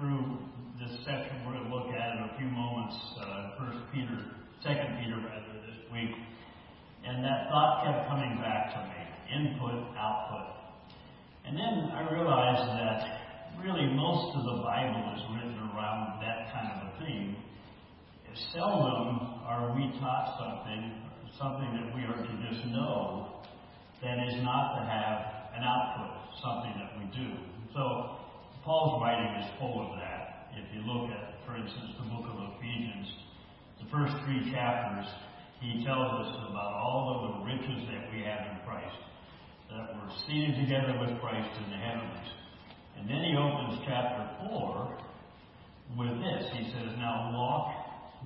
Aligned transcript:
through 0.00 0.40
this 0.80 0.96
section 1.04 1.44
we're 1.44 1.52
going 1.60 1.68
to 1.68 1.76
look 1.76 1.92
at 1.92 2.16
in 2.16 2.24
a 2.24 2.32
few 2.40 2.48
moments, 2.48 2.96
uh, 3.20 3.52
First 3.60 3.84
Peter, 3.92 4.16
Second 4.64 4.96
Peter 4.96 5.20
rather, 5.20 5.60
this 5.68 5.76
week, 5.92 6.16
and 7.04 7.22
that 7.22 7.52
thought 7.52 7.84
kept 7.84 8.08
coming 8.08 8.40
back 8.40 8.72
to 8.72 8.80
me: 8.88 9.00
input, 9.28 9.92
output. 10.00 10.56
And 11.44 11.52
then 11.52 11.92
I 11.92 12.08
realized 12.08 12.64
that 12.80 13.60
really 13.60 13.92
most 13.92 14.40
of 14.40 14.42
the 14.48 14.64
Bible 14.64 15.04
is 15.20 15.22
written 15.36 15.68
around 15.76 16.24
that 16.24 16.48
kind 16.48 16.80
of 16.80 16.88
a 16.88 17.04
theme. 17.04 17.36
Seldom 18.54 19.44
are 19.44 19.74
we 19.76 19.92
taught 20.00 20.32
something, 20.40 20.96
something 21.36 21.76
that 21.76 21.92
we 21.94 22.08
are 22.08 22.16
to 22.16 22.32
just 22.48 22.64
know, 22.72 23.42
that 24.00 24.16
is 24.16 24.40
not 24.40 24.80
to 24.80 24.86
have 24.86 25.52
an 25.52 25.60
output, 25.60 26.40
something 26.40 26.72
that 26.78 26.96
we 26.96 27.04
do. 27.12 27.36
So 27.74 28.19
Paul's 28.64 29.00
writing 29.00 29.40
is 29.40 29.48
full 29.58 29.80
of 29.80 29.96
that. 29.96 30.52
If 30.52 30.68
you 30.74 30.84
look 30.84 31.08
at, 31.08 31.40
for 31.46 31.56
instance, 31.56 31.96
the 31.96 32.08
book 32.12 32.28
of 32.28 32.36
Ephesians, 32.56 33.08
the 33.80 33.88
first 33.88 34.12
three 34.24 34.52
chapters, 34.52 35.08
he 35.60 35.84
tells 35.84 36.12
us 36.24 36.30
about 36.48 36.72
all 36.76 37.08
of 37.08 37.18
the 37.24 37.34
riches 37.48 37.88
that 37.88 38.12
we 38.12 38.20
have 38.24 38.52
in 38.52 38.56
Christ, 38.68 39.00
that 39.72 39.96
we're 39.96 40.12
seated 40.28 40.60
together 40.60 40.92
with 41.00 41.16
Christ 41.20 41.48
in 41.56 41.70
the 41.72 41.80
heavens. 41.80 42.26
And 43.00 43.08
then 43.08 43.24
he 43.24 43.32
opens 43.32 43.80
chapter 43.88 44.28
4 44.52 44.98
with 45.96 46.20
this. 46.20 46.42
He 46.52 46.64
says, 46.68 46.92
Now 47.00 47.32
walk 47.32 47.72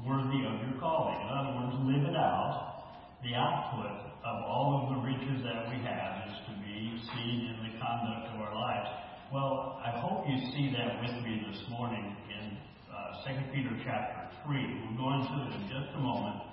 worthy 0.02 0.42
of 0.50 0.58
your 0.66 0.74
calling. 0.82 1.14
In 1.14 1.30
other 1.30 1.54
words, 1.62 1.74
live 1.86 2.10
it 2.10 2.16
out. 2.18 2.90
The 3.22 3.34
output 3.38 4.18
of 4.26 4.36
all 4.42 4.82
of 4.82 4.84
the 4.94 4.98
riches 5.06 5.46
that 5.46 5.70
we 5.70 5.78
have 5.86 6.26
is 6.26 6.34
to 6.50 6.52
be 6.58 6.98
seen 7.14 7.54
in 7.54 7.58
the 7.70 7.78
conduct 7.78 8.34
of 8.34 8.40
our 8.42 8.54
lives. 8.54 9.03
Well, 9.32 9.80
I 9.80 9.90
hope 10.04 10.26
you 10.28 10.36
see 10.52 10.70
that 10.76 11.00
with 11.00 11.24
me 11.24 11.40
this 11.50 11.62
morning 11.70 12.14
in 12.28 12.58
uh, 12.92 13.24
2 13.24 13.56
Peter 13.56 13.72
chapter 13.82 14.28
3. 14.44 14.52
We'll 14.52 15.00
go 15.00 15.08
into 15.16 15.32
it 15.48 15.56
in 15.56 15.62
just 15.64 15.96
a 15.96 15.98
moment. 15.98 16.44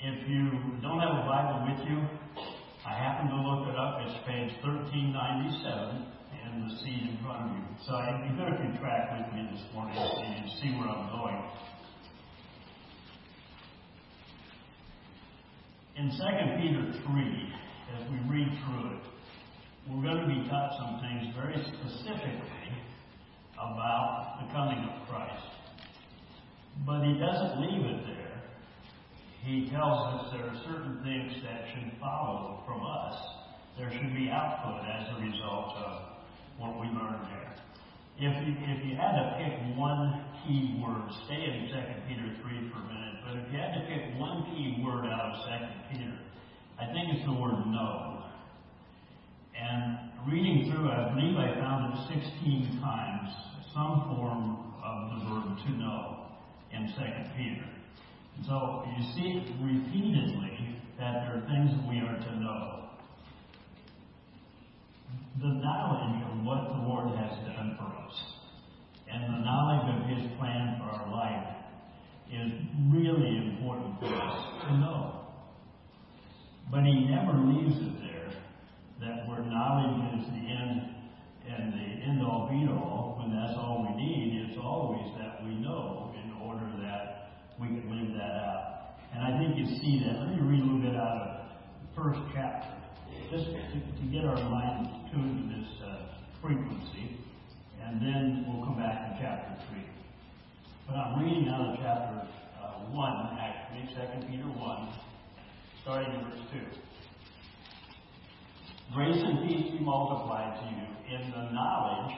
If 0.00 0.26
you 0.26 0.80
don't 0.80 0.98
have 0.98 1.12
a 1.12 1.24
Bible 1.28 1.68
with 1.68 1.86
you, 1.86 2.00
I 2.88 2.96
happen 2.96 3.28
to 3.28 3.36
look 3.36 3.68
it 3.68 3.76
up. 3.76 4.00
It's 4.00 4.16
page 4.26 4.48
1397 4.64 6.08
in 6.40 6.68
the 6.68 6.70
seat 6.80 7.04
in 7.04 7.20
front 7.22 7.52
of 7.52 7.56
you. 7.60 7.64
So 7.84 7.92
it'd 8.00 8.32
be 8.32 8.32
good 8.32 8.48
if 8.48 8.58
you 8.64 8.72
track 8.80 9.12
with 9.12 9.36
me 9.36 9.44
this 9.52 9.64
morning 9.76 9.94
so 10.00 10.24
you 10.24 10.48
see 10.56 10.72
where 10.80 10.88
I'm 10.88 11.04
going. 11.12 11.40
In 16.00 16.08
2 16.08 16.16
Peter 16.64 16.84
3, 16.96 17.52
as 17.92 18.02
we 18.08 18.16
read 18.24 18.48
through 18.64 18.96
it, 18.96 19.04
we're 19.88 20.02
going 20.02 20.20
to 20.20 20.28
be 20.28 20.48
taught 20.48 20.76
some 20.76 21.00
things 21.00 21.34
very 21.34 21.56
specifically 21.56 22.68
about 23.56 24.40
the 24.40 24.52
coming 24.52 24.78
of 24.84 25.08
Christ. 25.08 25.46
But 26.86 27.04
he 27.04 27.18
doesn't 27.18 27.60
leave 27.60 27.84
it 27.84 28.06
there. 28.06 28.42
He 29.42 29.70
tells 29.70 30.00
us 30.14 30.32
there 30.32 30.44
are 30.44 30.60
certain 30.68 31.00
things 31.02 31.32
that 31.44 31.64
should 31.72 31.92
follow 31.98 32.62
from 32.66 32.84
us. 32.84 33.16
There 33.78 33.90
should 33.90 34.12
be 34.14 34.28
output 34.28 34.84
as 34.84 35.08
a 35.16 35.20
result 35.24 35.76
of 35.76 35.92
what 36.58 36.80
we 36.80 36.86
learn 36.92 37.24
there. 37.32 37.56
If 38.20 38.36
you, 38.46 38.52
if 38.52 38.84
you 38.84 38.96
had 38.96 39.16
to 39.16 39.24
pick 39.40 39.78
one 39.78 40.24
key 40.44 40.76
word, 40.84 41.08
stay 41.24 41.40
in 41.40 41.72
2 41.72 42.04
Peter 42.04 42.28
3 42.44 42.68
for 42.68 42.84
a 42.84 42.86
minute, 42.92 43.16
but 43.24 43.32
if 43.40 43.52
you 43.52 43.58
had 43.58 43.80
to 43.80 43.82
pick 43.88 44.20
one 44.20 44.44
key 44.52 44.84
word 44.84 45.08
out 45.08 45.32
of 45.32 45.40
2 45.40 45.96
Peter, 45.96 46.12
I 46.78 46.92
think 46.92 47.16
it's 47.16 47.24
the 47.24 47.32
word 47.32 47.64
know. 47.66 48.29
And 49.60 49.98
reading 50.26 50.70
through, 50.70 50.88
I 50.88 51.12
believe 51.12 51.36
I 51.36 51.54
found 51.60 51.92
it 51.92 52.22
16 52.22 52.80
times, 52.80 53.28
some 53.74 54.16
form 54.16 54.72
of 54.82 55.10
the 55.10 55.24
verb 55.28 55.58
to 55.66 55.70
know 55.78 56.26
in 56.72 56.86
2 56.86 56.94
Peter. 57.36 57.66
So 58.46 58.84
you 58.96 59.04
see 59.14 59.54
repeatedly 59.60 60.80
that 60.98 61.12
there 61.12 61.36
are 61.36 61.46
things 61.46 61.70
we 61.88 61.98
are 61.98 62.16
to 62.16 62.40
know. 62.40 62.88
The 65.40 65.60
knowledge 65.60 66.22
of 66.30 66.44
what 66.44 66.68
the 66.68 66.88
Lord 66.88 67.16
has 67.16 67.30
done 67.44 67.76
for 67.76 67.84
us 67.84 68.40
and 69.12 69.24
the 69.24 69.44
knowledge 69.44 69.86
of 69.94 70.08
His 70.08 70.38
plan 70.38 70.78
for 70.78 70.90
our 70.96 71.10
life 71.10 71.56
is 72.32 72.52
really 72.92 73.36
important 73.36 73.98
for 74.00 74.06
us 74.06 74.64
to 74.64 74.76
know. 74.78 75.26
But 76.70 76.84
He 76.84 77.06
never 77.10 77.36
leaves 77.38 77.76
it 77.76 78.00
there 78.00 78.09
that 79.00 79.26
where 79.28 79.40
knowledge 79.40 80.20
is 80.20 80.28
the 80.28 80.44
end 80.44 81.00
and 81.48 81.72
the 81.72 81.88
end 82.04 82.22
all 82.22 82.48
be 82.52 82.68
all, 82.68 83.16
when 83.18 83.32
that's 83.32 83.56
all 83.56 83.88
we 83.88 83.96
need, 83.96 84.44
it's 84.44 84.58
always 84.60 85.08
that 85.18 85.42
we 85.42 85.56
know 85.56 86.12
in 86.14 86.32
order 86.44 86.68
that 86.84 87.32
we 87.58 87.68
can 87.68 87.88
live 87.88 88.12
that 88.14 88.36
out. 88.44 89.00
And 89.12 89.24
I 89.24 89.38
think 89.40 89.56
you 89.56 89.66
see 89.80 90.04
that. 90.04 90.20
Let 90.20 90.36
me 90.36 90.38
read 90.44 90.60
a 90.60 90.64
little 90.68 90.84
bit 90.84 90.96
out 90.96 91.16
of 91.16 91.28
the 91.80 91.90
first 91.96 92.20
chapter, 92.34 92.70
just 93.32 93.48
to, 93.50 93.78
to 93.80 94.04
get 94.12 94.24
our 94.24 94.38
mind 94.48 95.10
tuned 95.10 95.48
to 95.48 95.58
this 95.58 95.70
uh, 95.82 96.20
frequency, 96.42 97.18
and 97.82 98.00
then 98.00 98.44
we'll 98.46 98.64
come 98.64 98.76
back 98.76 99.10
to 99.10 99.18
chapter 99.18 99.64
3. 99.72 99.82
But 100.86 100.94
I'm 100.96 101.24
reading 101.24 101.48
out 101.48 101.72
of 101.72 101.76
chapter 101.80 102.28
uh, 102.60 102.92
1, 102.92 103.38
actually, 103.40 103.88
2 103.96 104.28
Peter 104.28 104.44
1, 104.44 104.88
starting 105.82 106.14
in 106.14 106.20
verse 106.20 106.44
2. 106.52 106.89
Grace 108.94 109.22
and 109.22 109.46
peace 109.46 109.70
be 109.70 109.78
multiplied 109.84 110.58
to 110.58 110.66
you 110.66 111.14
in 111.14 111.30
the 111.30 111.52
knowledge 111.52 112.12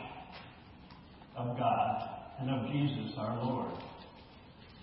of 1.36 1.58
God 1.58 2.08
and 2.40 2.48
of 2.48 2.72
Jesus 2.72 3.12
our 3.18 3.36
Lord. 3.44 3.72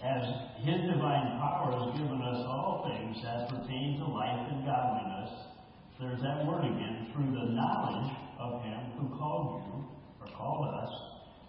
As 0.03 0.21
His 0.61 0.81
divine 0.85 1.39
power 1.41 1.73
has 1.73 1.97
given 1.97 2.21
us 2.21 2.45
all 2.45 2.85
things 2.85 3.17
that 3.23 3.49
pertain 3.49 3.97
to 3.97 4.05
life 4.05 4.51
and 4.51 4.65
godliness, 4.65 5.31
there's 5.99 6.21
that 6.21 6.45
word 6.45 6.63
again, 6.65 7.09
through 7.11 7.31
the 7.33 7.53
knowledge 7.57 8.13
of 8.37 8.61
Him 8.61 8.79
who 8.99 9.17
called 9.17 9.63
you, 9.65 9.83
or 10.21 10.27
called 10.37 10.67
us, 10.67 10.93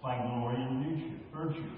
by 0.01 0.17
glory 0.25 0.55
and 0.55 1.19
virtue, 1.31 1.69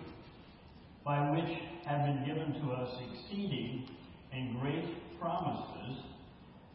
by 1.04 1.20
which 1.32 1.60
have 1.86 2.06
been 2.06 2.24
given 2.26 2.54
to 2.62 2.72
us 2.72 2.96
exceeding 3.12 3.90
and 4.32 4.62
great 4.62 5.20
promises 5.20 6.13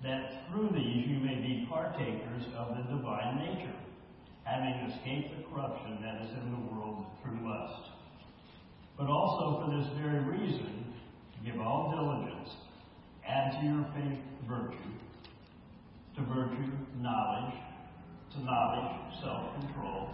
that 0.02 0.48
through 0.48 0.70
these 0.74 1.06
you 1.08 1.18
may 1.18 1.36
be 1.36 1.66
partakers 1.68 2.44
of 2.56 2.76
the 2.76 2.82
divine 2.94 3.36
nature, 3.38 3.74
having 4.44 4.90
escaped 4.90 5.36
the 5.36 5.42
corruption 5.50 5.98
that 6.02 6.22
is 6.22 6.30
in 6.30 6.52
the 6.52 6.72
world 6.72 7.04
through 7.22 7.38
lust. 7.48 7.90
But 8.96 9.08
also 9.08 9.64
for 9.64 9.76
this 9.76 9.88
very 10.00 10.20
reason, 10.24 10.94
give 11.44 11.60
all 11.60 11.90
diligence, 11.90 12.50
add 13.26 13.60
to 13.60 13.66
your 13.66 13.86
faith 13.94 14.18
virtue, 14.48 14.94
to 16.16 16.22
virtue 16.22 16.72
knowledge, 17.00 17.54
to 18.32 18.44
knowledge 18.44 19.20
self-control, 19.22 20.10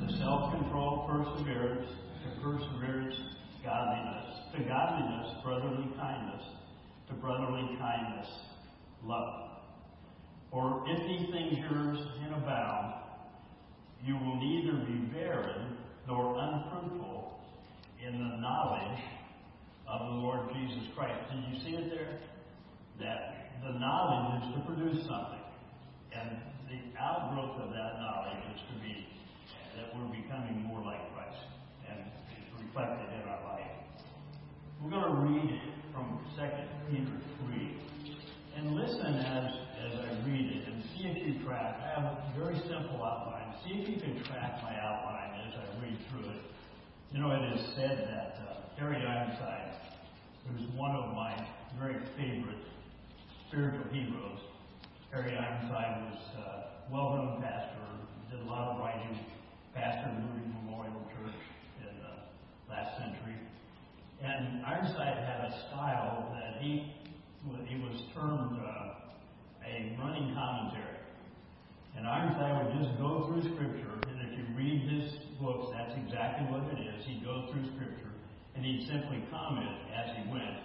to 0.00 0.18
self-control 0.18 1.08
perseverance, 1.08 1.90
to 2.24 2.40
perseverance 2.40 3.16
godliness, 3.62 4.24
to 4.56 4.62
godliness 4.64 5.34
brotherly 5.44 5.88
kindness, 5.96 6.44
to 7.08 7.14
brotherly 7.14 7.76
kindness 7.78 8.28
love. 9.04 9.50
For 10.50 10.84
if 10.88 10.98
these 11.06 11.30
things 11.30 11.58
yours 11.70 11.98
and 12.24 12.34
abound, 12.34 12.94
you 14.04 14.14
will 14.14 14.36
neither 14.36 14.78
be 14.86 14.98
barren 15.12 15.76
nor 16.06 16.38
unfruitful 16.38 17.40
in 18.04 18.12
the 18.12 18.36
knowledge 18.40 19.00
of 19.86 20.00
the 20.00 20.14
Lord 20.14 20.48
Jesus 20.54 20.88
Christ. 20.96 21.18
Did 21.30 21.44
you 21.52 21.60
see 21.64 21.76
it 21.76 21.90
there? 21.90 22.18
That 23.00 23.60
the 23.62 23.78
knowledge 23.78 24.42
is 24.44 24.54
to 24.54 24.60
produce 24.66 25.06
something. 25.06 25.44
And 26.12 26.40
the 26.68 26.98
outgrowth 26.98 27.60
of 27.60 27.70
that 27.70 28.00
knowledge 28.00 28.44
is 28.54 28.60
to 28.72 28.74
be 28.80 29.06
that 29.76 29.94
we're 29.94 30.08
becoming 30.08 30.64
more 30.66 30.80
like 30.80 31.00
Christ. 31.14 31.44
And 31.90 32.00
it's 32.32 32.62
reflected 32.62 33.08
in 33.12 33.28
our 33.28 33.42
life. 33.44 33.70
We're 34.82 34.90
going 34.90 35.04
to 35.04 35.16
read 35.22 35.60
from 35.92 36.20
2 36.36 36.42
Peter 36.90 37.12
3 37.37 37.37
and 38.58 38.74
listen 38.74 39.14
as, 39.14 39.54
as 39.86 40.00
I 40.02 40.10
read 40.26 40.50
it 40.50 40.66
and 40.66 40.82
see 40.90 41.06
if 41.06 41.14
you 41.22 41.46
track. 41.46 41.78
I 41.78 42.00
have 42.00 42.10
a 42.10 42.18
very 42.36 42.58
simple 42.66 42.98
outline. 42.98 43.54
See 43.62 43.78
if 43.78 43.88
you 43.88 44.02
can 44.02 44.18
track 44.24 44.58
my 44.66 44.74
outline 44.82 45.46
as 45.46 45.54
I 45.54 45.80
read 45.80 45.96
through 46.10 46.30
it. 46.34 46.42
You 47.12 47.20
know, 47.20 47.30
it 47.30 47.54
is 47.54 47.62
said 47.76 48.02
that 48.10 48.34
uh, 48.42 48.58
Harry 48.76 48.98
Ironside, 48.98 49.78
who's 50.50 50.66
one 50.74 50.90
of 50.90 51.14
my 51.14 51.38
very 51.78 52.02
favorite 52.18 52.66
spiritual 53.46 53.86
heroes, 53.92 54.42
Harry 55.12 55.38
Ironside 55.38 56.10
was 56.10 56.20
a 56.36 56.50
uh, 56.50 56.64
well-known 56.90 57.40
pastor, 57.40 57.78
did 58.28 58.40
a 58.40 58.50
lot 58.50 58.74
of 58.74 58.80
writing, 58.80 59.22
pastor 59.72 60.10
Moody 60.18 60.50
Memorial 60.64 61.06
Church 61.14 61.38
in 61.78 61.94
the 62.02 62.74
last 62.74 62.98
century. 62.98 63.38
And 64.20 64.66
Ironside 64.66 65.14
had 65.14 65.46
a 65.46 65.52
style 65.70 66.34
that 66.34 66.60
he, 66.60 66.92
he 67.66 67.76
was 67.78 67.96
termed 68.14 68.58
uh, 68.58 69.66
a 69.66 69.96
running 70.00 70.34
commentary. 70.34 70.98
And 71.96 72.06
Ironside 72.06 72.54
would 72.62 72.72
just 72.78 72.98
go 72.98 73.26
through 73.26 73.42
Scripture, 73.54 73.94
and 74.06 74.16
if 74.22 74.38
you 74.38 74.44
read 74.54 74.86
his 74.86 75.18
books, 75.40 75.74
that's 75.74 75.94
exactly 75.98 76.46
what 76.46 76.62
it 76.70 76.78
is. 76.78 77.04
He'd 77.06 77.24
go 77.24 77.50
through 77.50 77.66
Scripture, 77.74 78.14
and 78.54 78.64
he'd 78.64 78.86
simply 78.86 79.22
comment 79.30 79.74
as 79.94 80.14
he 80.16 80.30
went. 80.30 80.62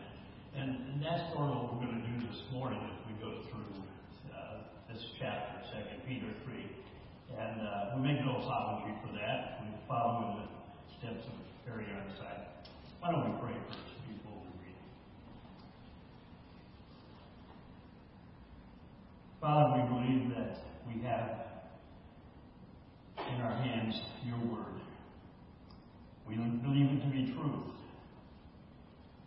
And, 0.53 0.69
and 0.93 0.97
that's 1.01 1.33
sort 1.33 1.49
of 1.49 1.57
what 1.57 1.73
we're 1.73 1.89
going 1.89 2.01
to 2.01 2.05
do 2.05 2.17
this 2.29 2.41
morning 2.53 2.77
as 2.85 2.97
we 3.09 3.17
go 3.17 3.41
through 3.49 3.73
uh, 4.29 4.61
this 4.93 5.01
chapter, 5.17 5.65
2 5.73 6.05
Peter 6.05 6.29
3. 6.45 6.53
And 7.33 7.61
uh, 7.65 7.97
we 7.97 8.13
make 8.13 8.21
no 8.21 8.37
apology 8.37 8.93
for 9.01 9.11
that. 9.17 9.65
We 9.65 9.73
follow 9.87 10.29
in 10.29 10.45
the 10.45 10.47
steps 11.01 11.25
of 11.25 11.37
Harry 11.65 11.85
Ironside. 11.89 12.45
Why 12.99 13.11
don't 13.11 13.25
we 13.25 13.41
pray 13.41 13.57
first 13.67 13.89
before 14.05 14.37
we 14.37 14.69
read? 14.69 14.77
Father, 19.43 19.83
we 19.83 19.89
believe 19.89 20.29
that 20.37 20.55
we 20.87 21.03
have 21.03 21.31
in 23.27 23.41
our 23.41 23.61
hands 23.61 23.99
your 24.25 24.37
word. 24.37 24.79
We 26.25 26.35
believe 26.35 26.85
it 26.91 27.03
to 27.03 27.11
be 27.11 27.33
truth. 27.33 27.75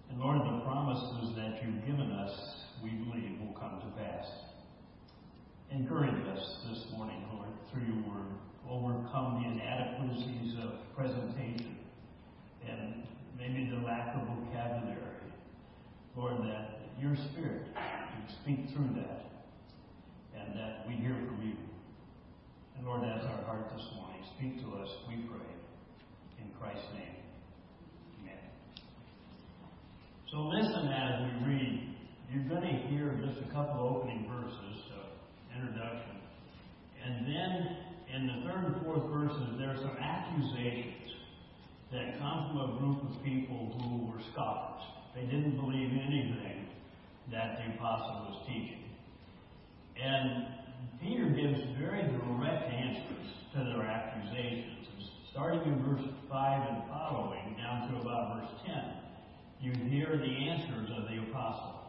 And 0.09 0.19
Lord, 0.19 0.41
the 0.41 0.65
promises 0.65 1.37
that 1.37 1.63
you've 1.63 1.85
given 1.85 2.13
us, 2.13 2.33
we 2.83 2.93
believe 2.93 3.39
will 3.41 3.53
come 3.61 3.79
to 3.79 4.03
pass. 4.03 4.25
Encourage 5.71 6.27
us 6.35 6.61
this 6.71 6.87
morning, 6.97 7.23
Lord, 7.35 7.51
through 7.71 7.85
your 7.85 8.03
word. 8.09 8.33
Overcome 8.71 9.43
the 9.43 9.51
inadequacies 9.51 10.55
of 10.65 10.97
presentation 10.97 11.77
and 12.67 13.05
maybe 13.39 13.69
the 13.69 13.85
lack 13.85 14.17
of 14.17 14.23
vocabulary. 14.29 14.97
Lord, 16.17 16.39
that 16.39 16.89
your 16.99 17.15
spirit 17.17 17.67
can 17.75 18.25
speak 18.41 18.75
through 18.75 18.95
that 19.03 19.27
and 20.47 20.59
that 20.59 20.87
we 20.87 20.95
hear 20.95 21.17
from 21.27 21.41
you. 21.43 21.57
And 22.77 22.87
Lord, 22.87 23.03
that's 23.03 23.25
our 23.25 23.43
heart 23.45 23.71
this 23.75 23.85
morning. 23.97 24.21
Speak 24.37 24.61
to 24.62 24.77
us, 24.77 24.89
we 25.09 25.17
pray. 25.29 25.49
In 26.41 26.51
Christ's 26.61 26.93
name. 26.93 27.17
Amen. 28.21 28.45
So 30.31 30.39
listen 30.45 30.89
as 30.93 31.25
we 31.25 31.49
read. 31.49 31.97
You're 32.31 32.49
going 32.49 32.62
to 32.62 32.89
hear 32.89 33.19
just 33.25 33.41
a 33.41 33.45
couple 33.56 33.88
opening 33.88 34.29
verses 34.29 34.85
introduction. 35.56 36.20
And 37.03 37.26
then 37.26 37.76
in 38.12 38.26
the 38.26 38.44
third 38.44 38.64
and 38.69 38.85
fourth 38.85 39.08
verses, 39.08 39.56
there 39.58 39.70
are 39.70 39.81
some 39.81 39.97
accusations 39.97 41.17
that 41.91 42.19
come 42.19 42.53
from 42.53 42.61
a 42.61 42.79
group 42.79 43.00
of 43.08 43.25
people 43.25 43.73
who 43.81 44.12
were 44.12 44.20
scoffers. 44.32 44.85
They 45.14 45.23
didn't 45.23 45.56
believe 45.56 45.88
anything 45.88 46.69
that 47.32 47.56
the 47.56 47.75
apostle 47.75 48.29
was 48.29 48.47
teaching. 48.47 48.85
And 49.97 50.49
Peter 51.00 51.25
gives 51.31 51.59
very 51.81 52.02
direct 52.02 52.69
answers 52.69 53.26
to 53.55 53.64
their 53.64 53.82
accusations. 53.88 54.85
Starting 55.32 55.62
in 55.62 55.82
verse 55.82 56.05
5 56.29 56.69
and 56.69 56.82
following, 56.91 57.56
down 57.56 57.88
to 57.88 58.00
about 58.02 58.37
verse 58.37 58.50
10, 58.67 58.75
you 59.62 59.73
hear 59.88 60.19
the 60.19 60.50
answers 60.50 60.90
of 60.95 61.09
the 61.09 61.23
apostle. 61.31 61.86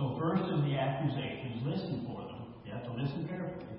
So, 0.00 0.16
first 0.16 0.48
is 0.48 0.64
the 0.64 0.80
accusations. 0.80 1.60
Listen 1.60 2.08
for 2.08 2.24
them. 2.24 2.56
You 2.64 2.72
have 2.72 2.88
to 2.88 2.94
listen 2.96 3.28
carefully. 3.28 3.76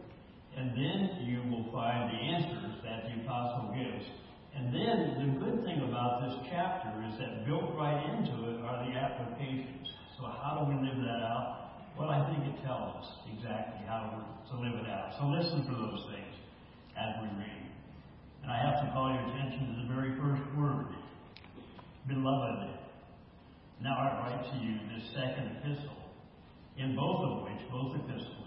And 0.54 0.70
then 0.78 1.26
you 1.26 1.42
will 1.50 1.66
find 1.74 2.14
the 2.14 2.20
answers 2.38 2.78
that 2.86 3.10
the 3.10 3.26
apostle 3.26 3.74
gives. 3.74 4.06
And 4.54 4.70
then 4.70 5.18
the 5.18 5.30
good 5.42 5.66
thing 5.66 5.82
about 5.82 6.22
this 6.22 6.38
chapter 6.54 6.94
is 7.10 7.18
that 7.18 7.50
built 7.50 7.74
right 7.74 7.98
into 8.14 8.54
it 8.54 8.62
are 8.62 8.86
the 8.86 8.94
applications. 8.94 9.90
So, 10.22 10.30
how 10.30 10.62
do 10.62 10.70
we 10.70 10.78
live 10.86 11.02
that 11.02 11.26
out? 11.26 11.90
Well, 11.98 12.14
I 12.14 12.22
think 12.30 12.54
it 12.54 12.62
tells 12.62 13.02
us 13.02 13.08
exactly 13.34 13.82
how 13.90 14.22
to 14.46 14.54
live 14.62 14.78
it 14.78 14.86
out. 14.94 15.18
So 15.18 15.26
listen 15.26 15.66
for 15.66 15.74
those 15.74 16.06
things 16.14 16.38
as 17.02 17.18
we 17.26 17.34
read. 17.34 17.66
And 18.44 18.52
I 18.52 18.62
have 18.62 18.86
to 18.86 18.94
call 18.94 19.10
your 19.10 19.26
attention 19.26 19.74
to 19.74 19.76
the 19.82 19.88
very 19.90 20.14
first 20.22 20.46
word, 20.54 20.94
beloved. 22.08 22.78
Now 23.82 23.98
I 23.98 24.22
write 24.22 24.44
to 24.54 24.58
you 24.62 24.78
this 24.94 25.10
second 25.18 25.58
epistle, 25.58 26.01
in 26.78 26.96
both 26.96 27.22
of 27.26 27.44
which, 27.44 27.62
both 27.72 27.96
epistles, 27.96 28.42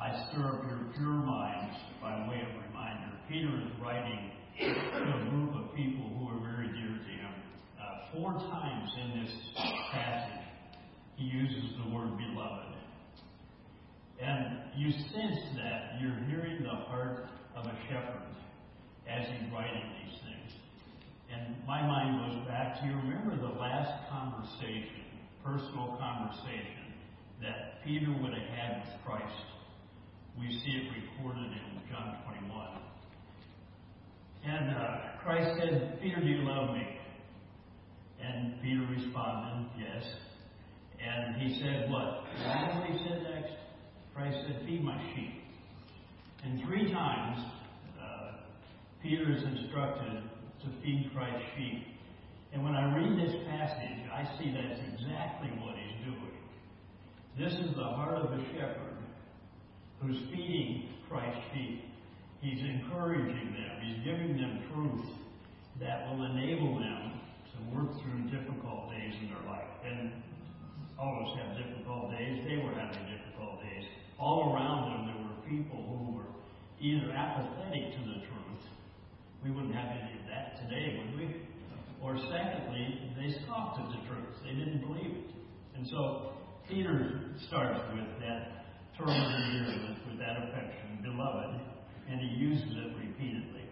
I 0.00 0.30
stir 0.30 0.46
up 0.46 0.62
your 0.64 0.80
pure 0.96 1.20
minds 1.20 1.76
by 2.00 2.28
way 2.28 2.40
of 2.40 2.62
reminder. 2.68 3.12
Peter 3.28 3.48
is 3.48 3.72
writing 3.82 4.30
to 4.58 4.66
a 4.66 5.30
group 5.30 5.54
of 5.54 5.74
people 5.74 6.08
who 6.16 6.28
are 6.28 6.40
very 6.40 6.68
dear 6.68 6.96
to 6.96 7.12
him. 7.12 7.34
Uh, 7.78 8.14
four 8.14 8.32
times 8.32 8.90
in 9.02 9.22
this 9.22 9.32
passage, 9.92 10.46
he 11.16 11.24
uses 11.24 11.74
the 11.84 11.94
word 11.94 12.16
beloved. 12.16 12.76
And 14.20 14.58
you 14.76 14.90
sense 14.90 15.40
that 15.56 16.00
you're 16.00 16.18
hearing 16.26 16.62
the 16.62 16.76
heart 16.86 17.26
of 17.54 17.66
a 17.66 17.76
shepherd 17.88 18.22
as 19.08 19.26
he's 19.26 19.52
writing 19.52 19.82
these 20.02 20.18
things. 20.22 20.52
And 21.30 21.56
my 21.66 21.82
mind 21.82 22.18
goes 22.18 22.46
back 22.46 22.80
to 22.80 22.86
you 22.86 22.94
remember 22.94 23.36
the 23.36 23.58
last 23.58 24.08
conversation, 24.10 25.04
personal 25.44 25.96
conversation 26.00 26.87
that 27.42 27.84
Peter 27.84 28.10
would 28.10 28.32
have 28.32 28.48
had 28.50 28.82
with 28.82 28.94
Christ. 29.04 29.42
We 30.38 30.48
see 30.48 30.70
it 30.70 30.90
recorded 30.94 31.50
in 31.52 31.80
John 31.90 32.18
21. 32.26 32.78
And 34.44 34.76
uh, 34.76 34.98
Christ 35.22 35.58
said, 35.58 35.98
Peter, 36.00 36.20
do 36.20 36.26
you 36.26 36.42
love 36.48 36.74
me? 36.74 36.86
And 38.22 38.60
Peter 38.62 38.86
responded, 38.90 39.70
Yes. 39.78 40.04
And 40.98 41.40
he 41.40 41.60
said, 41.60 41.90
What? 41.90 42.24
What 42.74 42.86
he 42.86 42.98
said 43.04 43.22
next? 43.22 43.54
Christ 44.14 44.36
said, 44.46 44.62
Feed 44.66 44.82
my 44.82 44.98
sheep. 45.14 45.42
And 46.44 46.62
three 46.66 46.92
times, 46.92 47.38
uh, 48.00 48.32
Peter 49.02 49.32
is 49.32 49.42
instructed 49.42 50.22
to 50.62 50.66
feed 50.82 51.10
Christ's 51.14 51.44
sheep. 51.56 51.86
And 52.52 52.64
when 52.64 52.74
I 52.74 52.94
read 52.96 53.18
this 53.18 53.34
passage, 53.50 54.08
I 54.12 54.24
see 54.38 54.50
that's 54.50 54.80
exactly 54.94 55.50
what 55.60 55.74
he's 55.76 56.04
doing. 56.04 56.37
This 57.38 57.52
is 57.52 57.70
the 57.76 57.84
heart 57.84 58.18
of 58.18 58.32
a 58.32 58.42
shepherd 58.50 58.98
who's 60.02 60.18
feeding 60.30 60.90
Christ's 61.08 61.38
sheep. 61.54 61.84
He's 62.42 62.58
encouraging 62.58 63.54
them, 63.54 63.78
he's 63.80 64.02
giving 64.04 64.36
them 64.36 64.66
truth 64.74 65.06
that 65.78 66.10
will 66.10 66.26
enable 66.26 66.78
them 66.78 67.20
to 67.54 67.78
work 67.78 67.94
through 68.02 68.26
difficult 68.34 68.90
days 68.90 69.14
in 69.22 69.30
their 69.30 69.46
life. 69.46 69.70
And 69.86 70.12
all 70.98 71.14
of 71.14 71.30
us 71.30 71.38
have 71.38 71.56
difficult 71.62 72.10
days. 72.10 72.42
They 72.42 72.58
were 72.58 72.74
having 72.74 73.06
difficult 73.06 73.62
days 73.62 73.86
all 74.18 74.52
around 74.52 74.90
them 74.90 75.06
there 75.06 75.22
were 75.22 75.38
people 75.46 75.78
who 75.86 76.18
were 76.18 76.30
either 76.80 77.12
apathetic 77.12 77.94
to 77.94 78.00
the 78.02 78.18
truth. 78.26 78.62
We 79.44 79.50
wouldn't 79.50 79.74
have 79.74 79.94
any 79.94 80.18
of 80.18 80.26
that 80.26 80.58
today, 80.66 80.98
would 80.98 81.18
we? 81.18 81.36
Or 82.02 82.18
secondly, 82.18 83.14
they 83.14 83.30
scoffed 83.42 83.78
at 83.78 83.88
the 83.90 84.06
truth. 84.10 84.42
They 84.42 84.58
didn't 84.58 84.82
believe 84.82 85.22
it. 85.22 85.30
And 85.76 85.86
so 85.86 86.32
Peter 86.68 87.12
starts 87.48 87.80
with 87.94 88.20
that 88.20 88.66
term 88.98 89.08
of 89.08 89.16
endearment, 89.16 89.98
with 90.06 90.18
that 90.18 90.36
affection, 90.36 90.98
beloved, 91.02 91.60
and 92.10 92.20
he 92.20 92.26
uses 92.36 92.68
it 92.68 92.92
repeatedly. 92.96 93.64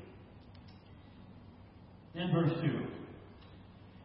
In 2.15 2.33
verse 2.33 2.53
2, 2.62 2.87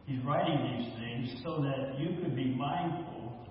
he's 0.06 0.22
writing 0.24 0.58
these 0.60 0.92
things 1.00 1.42
so 1.42 1.62
that 1.62 1.98
you 1.98 2.20
could 2.20 2.36
be 2.36 2.54
mindful 2.54 3.46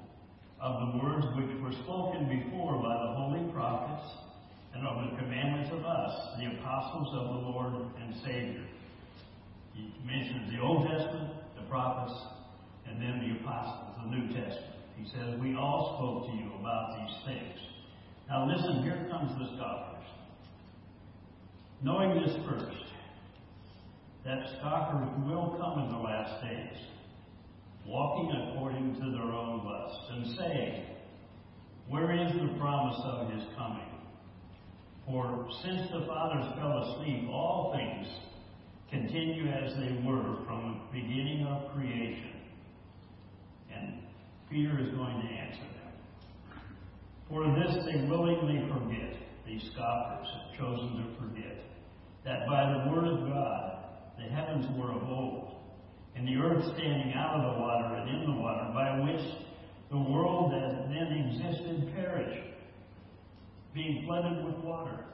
of 0.62 0.94
the 0.94 1.04
words 1.04 1.26
which 1.36 1.60
were 1.60 1.74
spoken 1.84 2.30
before 2.30 2.78
by 2.78 2.94
the 2.94 3.14
holy 3.18 3.52
prophets 3.52 4.14
and 4.76 4.86
of 4.86 5.10
the 5.10 5.18
commandments 5.18 5.72
of 5.74 5.84
us, 5.84 6.38
the 6.38 6.60
apostles 6.60 7.08
of 7.16 7.28
the 7.34 7.50
Lord 7.50 7.74
and 8.00 8.14
Savior. 8.24 8.66
He 9.74 9.92
mentions 10.06 10.54
the 10.54 10.62
Old 10.62 10.88
Testament, 10.88 11.34
the 11.56 11.68
prophets, 11.68 12.14
and 12.88 13.02
then 13.02 13.20
the 13.26 13.42
apostles, 13.42 13.98
the 14.04 14.16
New 14.16 14.28
Testament. 14.28 14.81
He 14.98 15.06
says, 15.10 15.40
We 15.42 15.56
all 15.56 15.98
spoke 15.98 16.32
to 16.32 16.38
you 16.38 16.52
about 16.60 16.98
these 16.98 17.16
things. 17.26 17.60
Now 18.30 18.48
listen, 18.48 18.84
here 18.84 19.08
comes 19.12 19.32
the 19.38 19.56
scoffers. 19.56 20.06
Knowing 21.84 22.22
this 22.22 22.36
first, 22.48 22.86
that 24.26 24.40
scoffers 24.58 25.10
will 25.26 25.58
come 25.60 25.84
in 25.84 25.92
the 25.92 25.98
last 25.98 26.42
days 26.44 26.78
walking 27.86 28.32
according 28.32 28.96
to 28.96 29.12
their 29.12 29.32
own 29.32 29.66
lusts, 29.66 30.06
and 30.12 30.38
saying, 30.38 30.86
Where 31.88 32.12
is 32.12 32.32
the 32.34 32.60
promise 32.60 33.00
of 33.04 33.32
his 33.32 33.44
coming? 33.58 33.88
For 35.06 35.48
since 35.64 35.92
the 35.92 36.06
fathers 36.06 36.54
fell 36.58 36.78
asleep, 36.78 37.28
all 37.30 37.76
things 37.76 38.08
continue 38.90 39.50
as 39.50 39.74
they 39.76 40.02
were 40.06 40.38
from 40.46 40.82
the 40.94 41.02
beginning 41.02 41.46
of 41.48 41.74
creation. 41.74 42.34
And 43.76 44.04
Peter 44.52 44.78
is 44.82 44.92
going 44.92 45.16
to 45.22 45.28
answer 45.28 45.64
them. 45.64 46.60
For 47.30 47.48
this 47.56 47.86
they 47.86 48.04
willingly 48.04 48.68
forget, 48.68 49.16
these 49.48 49.64
scoffers 49.72 50.28
have 50.28 50.60
chosen 50.60 50.92
to 51.00 51.16
forget, 51.16 51.56
that 52.26 52.46
by 52.48 52.68
the 52.68 52.92
word 52.92 53.08
of 53.08 53.28
God 53.30 53.78
the 54.18 54.28
heavens 54.28 54.68
were 54.78 54.92
of 54.92 55.04
old, 55.08 55.56
and 56.18 56.28
the 56.28 56.36
earth 56.36 56.66
standing 56.76 57.14
out 57.14 57.40
of 57.40 57.54
the 57.54 57.62
water 57.62 57.96
and 57.96 58.10
in 58.10 58.26
the 58.30 58.42
water, 58.42 58.70
by 58.74 59.00
which 59.00 59.24
the 59.90 59.98
world 59.98 60.52
that 60.52 60.90
then 60.90 61.32
existed 61.32 61.94
perished, 61.96 62.52
being 63.74 64.04
flooded 64.06 64.44
with 64.44 64.56
water. 64.66 65.06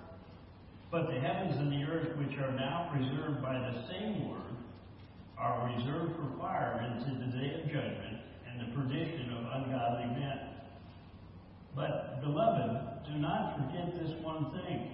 But 0.89 1.07
the 1.13 1.19
heavens 1.19 1.57
and 1.57 1.71
the 1.71 1.85
earth, 1.85 2.17
which 2.17 2.35
are 2.39 2.53
now 2.53 2.89
preserved 2.91 3.43
by 3.43 3.53
the 3.53 3.85
same 3.91 4.31
word, 4.31 4.41
are 5.37 5.71
reserved 5.75 6.15
for 6.15 6.39
fire 6.39 6.81
into 6.81 7.19
the 7.19 7.37
day 7.37 7.61
of 7.61 7.67
judgment 7.67 8.26
and 8.57 8.71
the 8.71 8.75
perdition 8.75 9.33
of 9.33 9.61
ungodly 9.61 10.19
men. 10.19 10.39
But, 11.75 12.21
beloved, 12.21 13.05
do 13.05 13.19
not 13.19 13.57
forget 13.57 13.93
this 13.93 14.11
one 14.23 14.51
thing 14.51 14.91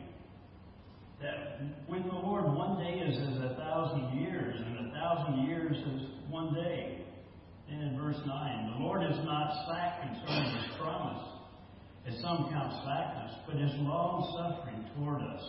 that 1.21 1.61
with 1.87 2.03
the 2.03 2.19
Lord, 2.19 2.43
one 2.45 2.77
day 2.83 2.99
is 2.99 3.17
as 3.17 3.51
a 3.51 3.55
thousand 3.55 4.19
years, 4.19 4.59
and 4.59 4.87
a 4.87 4.91
thousand 4.91 5.47
years 5.47 5.77
is 5.77 6.09
one 6.29 6.53
day. 6.53 6.99
And 7.69 7.81
in 7.81 7.97
verse 7.97 8.17
9, 8.25 8.73
the 8.73 8.83
Lord 8.83 9.03
is 9.09 9.17
not 9.23 9.65
slack 9.65 10.01
concerning 10.01 10.51
his 10.57 10.75
promise, 10.77 11.23
as 12.05 12.15
some 12.21 12.49
count 12.51 12.73
slackness, 12.83 13.31
but 13.47 13.55
is 13.55 13.71
long 13.79 14.27
suffering 14.35 14.85
toward 14.97 15.21
us, 15.21 15.41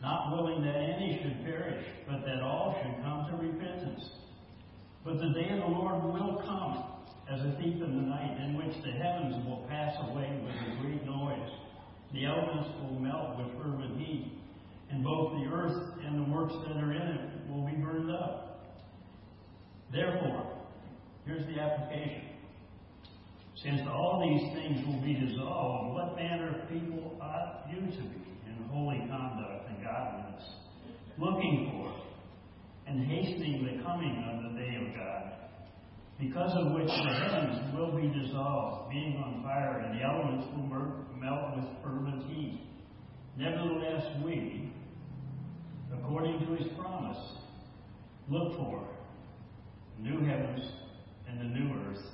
not 0.00 0.32
willing 0.32 0.64
that 0.64 0.76
any 0.76 1.20
should 1.22 1.44
perish, 1.44 1.84
but 2.08 2.24
that 2.24 2.40
all 2.40 2.74
should 2.80 3.04
come 3.04 3.26
to 3.30 3.46
repentance. 3.46 4.08
But 5.04 5.18
the 5.18 5.28
day 5.34 5.50
of 5.52 5.60
the 5.60 5.76
Lord 5.76 6.02
will 6.04 6.42
come 6.46 6.97
as 7.30 7.40
a 7.40 7.52
thief 7.58 7.82
in 7.82 7.96
the 7.96 8.08
night, 8.08 8.40
in 8.40 8.56
which 8.56 8.74
the 8.82 8.92
heavens 8.92 9.36
will 9.46 9.66
pass 9.68 9.94
away 10.08 10.40
with 10.42 10.54
a 10.54 10.80
great 10.80 11.04
noise. 11.04 11.50
The 12.14 12.24
elements 12.24 12.68
will 12.80 12.98
melt 12.98 13.36
with 13.36 13.62
fervent 13.62 14.00
heat, 14.00 14.32
and 14.90 15.04
both 15.04 15.32
the 15.34 15.46
earth 15.52 15.92
and 16.04 16.26
the 16.26 16.32
works 16.32 16.54
that 16.66 16.76
are 16.76 16.92
in 16.92 17.02
it 17.02 17.50
will 17.50 17.66
be 17.66 17.76
burned 17.76 18.10
up. 18.10 18.64
Therefore, 19.92 20.56
here's 21.26 21.46
the 21.46 21.60
application. 21.60 22.22
Since 23.62 23.82
all 23.88 24.22
these 24.24 24.54
things 24.54 24.86
will 24.86 25.02
be 25.02 25.14
dissolved, 25.14 25.94
what 25.94 26.16
manner 26.16 26.60
of 26.60 26.68
people 26.70 27.18
ought 27.20 27.66
you 27.68 27.80
to 27.80 28.02
be 28.02 28.24
in 28.46 28.68
holy 28.70 29.00
conduct 29.00 29.68
and 29.68 29.84
godliness, 29.84 30.44
looking 31.18 31.72
for 31.72 31.92
and 32.86 33.04
hastening 33.04 33.64
the 33.64 33.82
coming 33.82 34.24
of 34.30 34.52
the 34.52 34.58
day 34.58 34.76
of 34.76 34.94
God, 34.96 35.47
because 36.18 36.52
of 36.56 36.72
which 36.72 36.88
the 36.88 37.14
heavens 37.14 37.74
will 37.74 37.92
be 37.94 38.08
dissolved, 38.08 38.90
being 38.90 39.22
on 39.24 39.42
fire, 39.42 39.78
and 39.78 39.98
the 39.98 40.04
elements 40.04 40.46
will 40.56 40.66
melt 41.16 41.56
with 41.56 41.64
fervent 41.82 42.24
heat. 42.28 42.60
Nevertheless, 43.36 44.04
we, 44.24 44.72
according 45.92 46.40
to 46.40 46.56
his 46.56 46.66
promise, 46.76 47.18
look 48.28 48.56
for 48.56 48.88
new 50.00 50.24
heavens 50.24 50.66
and 51.28 51.40
the 51.40 51.44
new 51.44 51.72
earth 51.86 52.04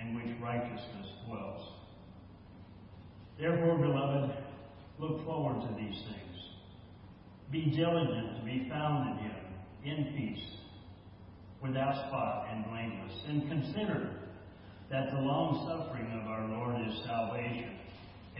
in 0.00 0.14
which 0.14 0.40
righteousness 0.42 1.06
dwells. 1.26 1.72
Therefore, 3.38 3.78
beloved, 3.78 4.36
look 4.98 5.24
forward 5.24 5.60
to 5.68 5.74
these 5.76 6.02
things. 6.04 6.28
Be 7.50 7.72
diligent 7.76 8.38
to 8.38 8.44
be 8.44 8.68
found 8.70 9.10
in 9.10 9.24
him, 9.24 9.36
in 9.84 10.14
peace, 10.16 10.57
without 11.62 11.94
spot 12.08 12.48
and 12.52 12.64
blameless. 12.66 13.14
And 13.28 13.48
consider 13.48 14.10
that 14.90 15.10
the 15.10 15.20
long 15.20 15.66
suffering 15.66 16.08
of 16.20 16.26
our 16.28 16.48
Lord 16.48 16.76
is 16.88 16.94
salvation. 17.04 17.76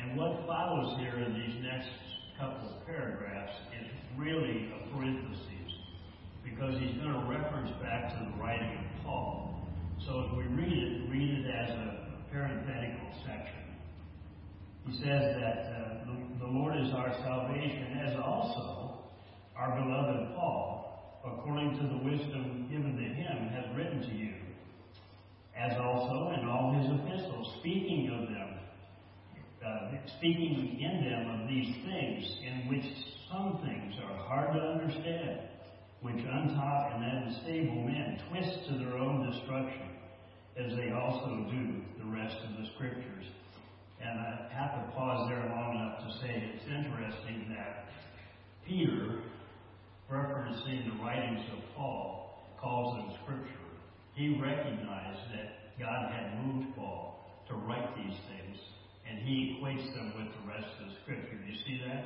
And 0.01 0.17
what 0.17 0.47
follows 0.47 0.97
here 0.99 1.19
in 1.19 1.35
these 1.35 1.63
next 1.63 1.91
couple 2.39 2.69
of 2.71 2.87
paragraphs 2.87 3.53
is 3.75 3.91
really 4.17 4.71
a 4.71 4.95
parenthesis 4.95 5.59
because 6.45 6.79
he's 6.81 6.97
going 7.03 7.13
to 7.13 7.27
reference 7.29 7.71
back 7.83 8.15
to 8.15 8.31
the 8.31 8.43
writing 8.43 8.79
of 8.79 9.05
Paul. 9.05 9.69
So 10.07 10.31
if 10.31 10.39
we 10.39 10.45
read 10.55 10.73
it, 10.73 11.11
read 11.11 11.45
it 11.45 11.51
as 11.51 11.71
a 11.71 12.09
parenthetical 12.33 13.11
section. 13.27 13.59
He 14.87 14.97
says 14.99 15.37
that 15.37 15.59
uh, 15.69 16.07
the, 16.07 16.47
the 16.47 16.51
Lord 16.51 16.77
is 16.81 16.89
our 16.95 17.13
salvation, 17.21 17.99
as 18.07 18.17
also 18.17 19.05
our 19.57 19.75
beloved 19.77 20.35
Paul, 20.35 21.21
according 21.27 21.77
to 21.77 21.83
the 21.83 21.99
wisdom 22.05 22.69
given 22.71 22.97
to 22.97 23.03
him, 23.03 23.49
has 23.49 23.77
written 23.77 24.01
to 24.01 24.15
you, 24.15 24.35
as 25.59 25.77
also 25.77 26.33
in 26.39 26.49
all 26.49 26.73
his 26.79 26.87
epistles, 26.89 27.58
speaking 27.69 28.09
of 28.09 28.29
them, 28.33 28.59
uh, 29.61 30.09
speaking 30.17 30.81
in 30.81 31.05
them 31.05 31.41
of 31.41 31.49
these 31.49 31.75
things, 31.85 32.25
in 32.41 32.69
which 32.69 32.85
some 33.31 33.61
things 33.63 33.93
are 34.09 34.17
hard 34.25 34.55
to 34.55 34.59
understand, 34.59 35.41
which 36.01 36.17
untaught 36.17 36.93
and 36.95 37.05
unstable 37.05 37.83
men 37.85 38.19
twist 38.31 38.69
to 38.69 38.79
their 38.79 38.97
own 38.97 39.31
destruction, 39.31 39.91
as 40.57 40.73
they 40.77 40.93
also 40.93 41.47
do 41.51 41.83
the 41.99 42.09
rest 42.11 42.37
of 42.49 42.57
the 42.57 42.71
scriptures. 42.75 43.27
And 44.01 44.19
I 44.19 44.49
have 44.51 44.87
to 44.87 44.93
pause 44.93 45.29
there 45.29 45.45
long 45.51 45.77
enough 45.77 46.09
to 46.09 46.21
say 46.23 46.51
it's 46.55 46.65
interesting 46.65 47.53
that 47.55 47.91
Peter, 48.67 49.21
referencing 50.11 50.87
the 50.89 51.05
writings 51.05 51.45
of 51.53 51.59
Paul, 51.77 52.49
calls 52.59 52.97
them 52.97 53.19
scripture. 53.25 53.53
He 54.15 54.41
recognized 54.41 55.21
that 55.35 55.79
God 55.79 56.11
had 56.13 56.47
moved 56.47 56.75
Paul 56.75 57.18
to 57.49 57.55
write 57.55 57.97
these 57.97 58.19
things, 58.29 58.59
and 59.09 59.19
he 59.27 59.57
equates 59.57 59.87
them 59.95 60.13
with 60.17 60.29
the 60.33 60.45
rest 60.49 60.69
of 60.81 60.89
the 60.89 60.95
scripture. 61.03 61.37
Do 61.37 61.53
you 61.53 61.59
see 61.67 61.81
that? 61.87 62.05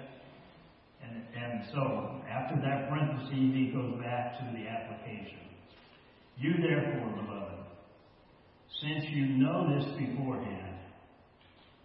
And, 1.02 1.22
and 1.34 1.64
so, 1.75 2.22
after 2.30 2.56
that 2.62 2.88
parenthesis, 2.88 3.30
he 3.30 3.72
goes 3.75 3.99
back 4.00 4.38
to 4.38 4.44
the 4.54 4.68
application. 4.68 5.40
You 6.38 6.54
therefore, 6.62 7.11
beloved, 7.22 7.66
since 8.80 9.04
you 9.11 9.26
know 9.26 9.66
this 9.75 9.84
beforehand, 9.99 10.72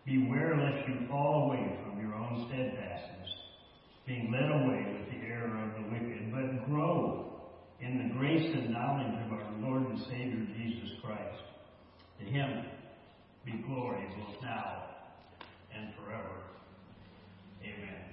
Beware 0.08 0.56
lest 0.56 0.88
you 0.88 1.06
fall 1.10 1.52
away 1.52 1.78
from 1.84 2.00
your 2.00 2.16
own 2.16 2.48
steadfastness, 2.48 3.28
being 4.06 4.32
led 4.32 4.50
away 4.50 4.96
with 4.96 5.12
the 5.12 5.28
error 5.28 5.68
of 5.68 5.76
the 5.76 5.90
wicked, 5.92 6.32
but 6.32 6.66
grow 6.66 7.44
in 7.82 8.08
the 8.08 8.16
grace 8.16 8.56
and 8.56 8.72
knowledge 8.72 9.14
of 9.26 9.34
our 9.34 9.52
Lord 9.60 9.84
and 9.90 10.00
Savior 10.06 10.48
Jesus 10.56 10.96
Christ. 11.04 11.44
To 12.20 12.26
him 12.26 12.64
be 13.48 13.64
glory 13.64 14.04
both 14.12 14.42
now 14.44 14.84
and 15.74 15.94
forever. 15.96 16.44
Amen. 17.64 18.04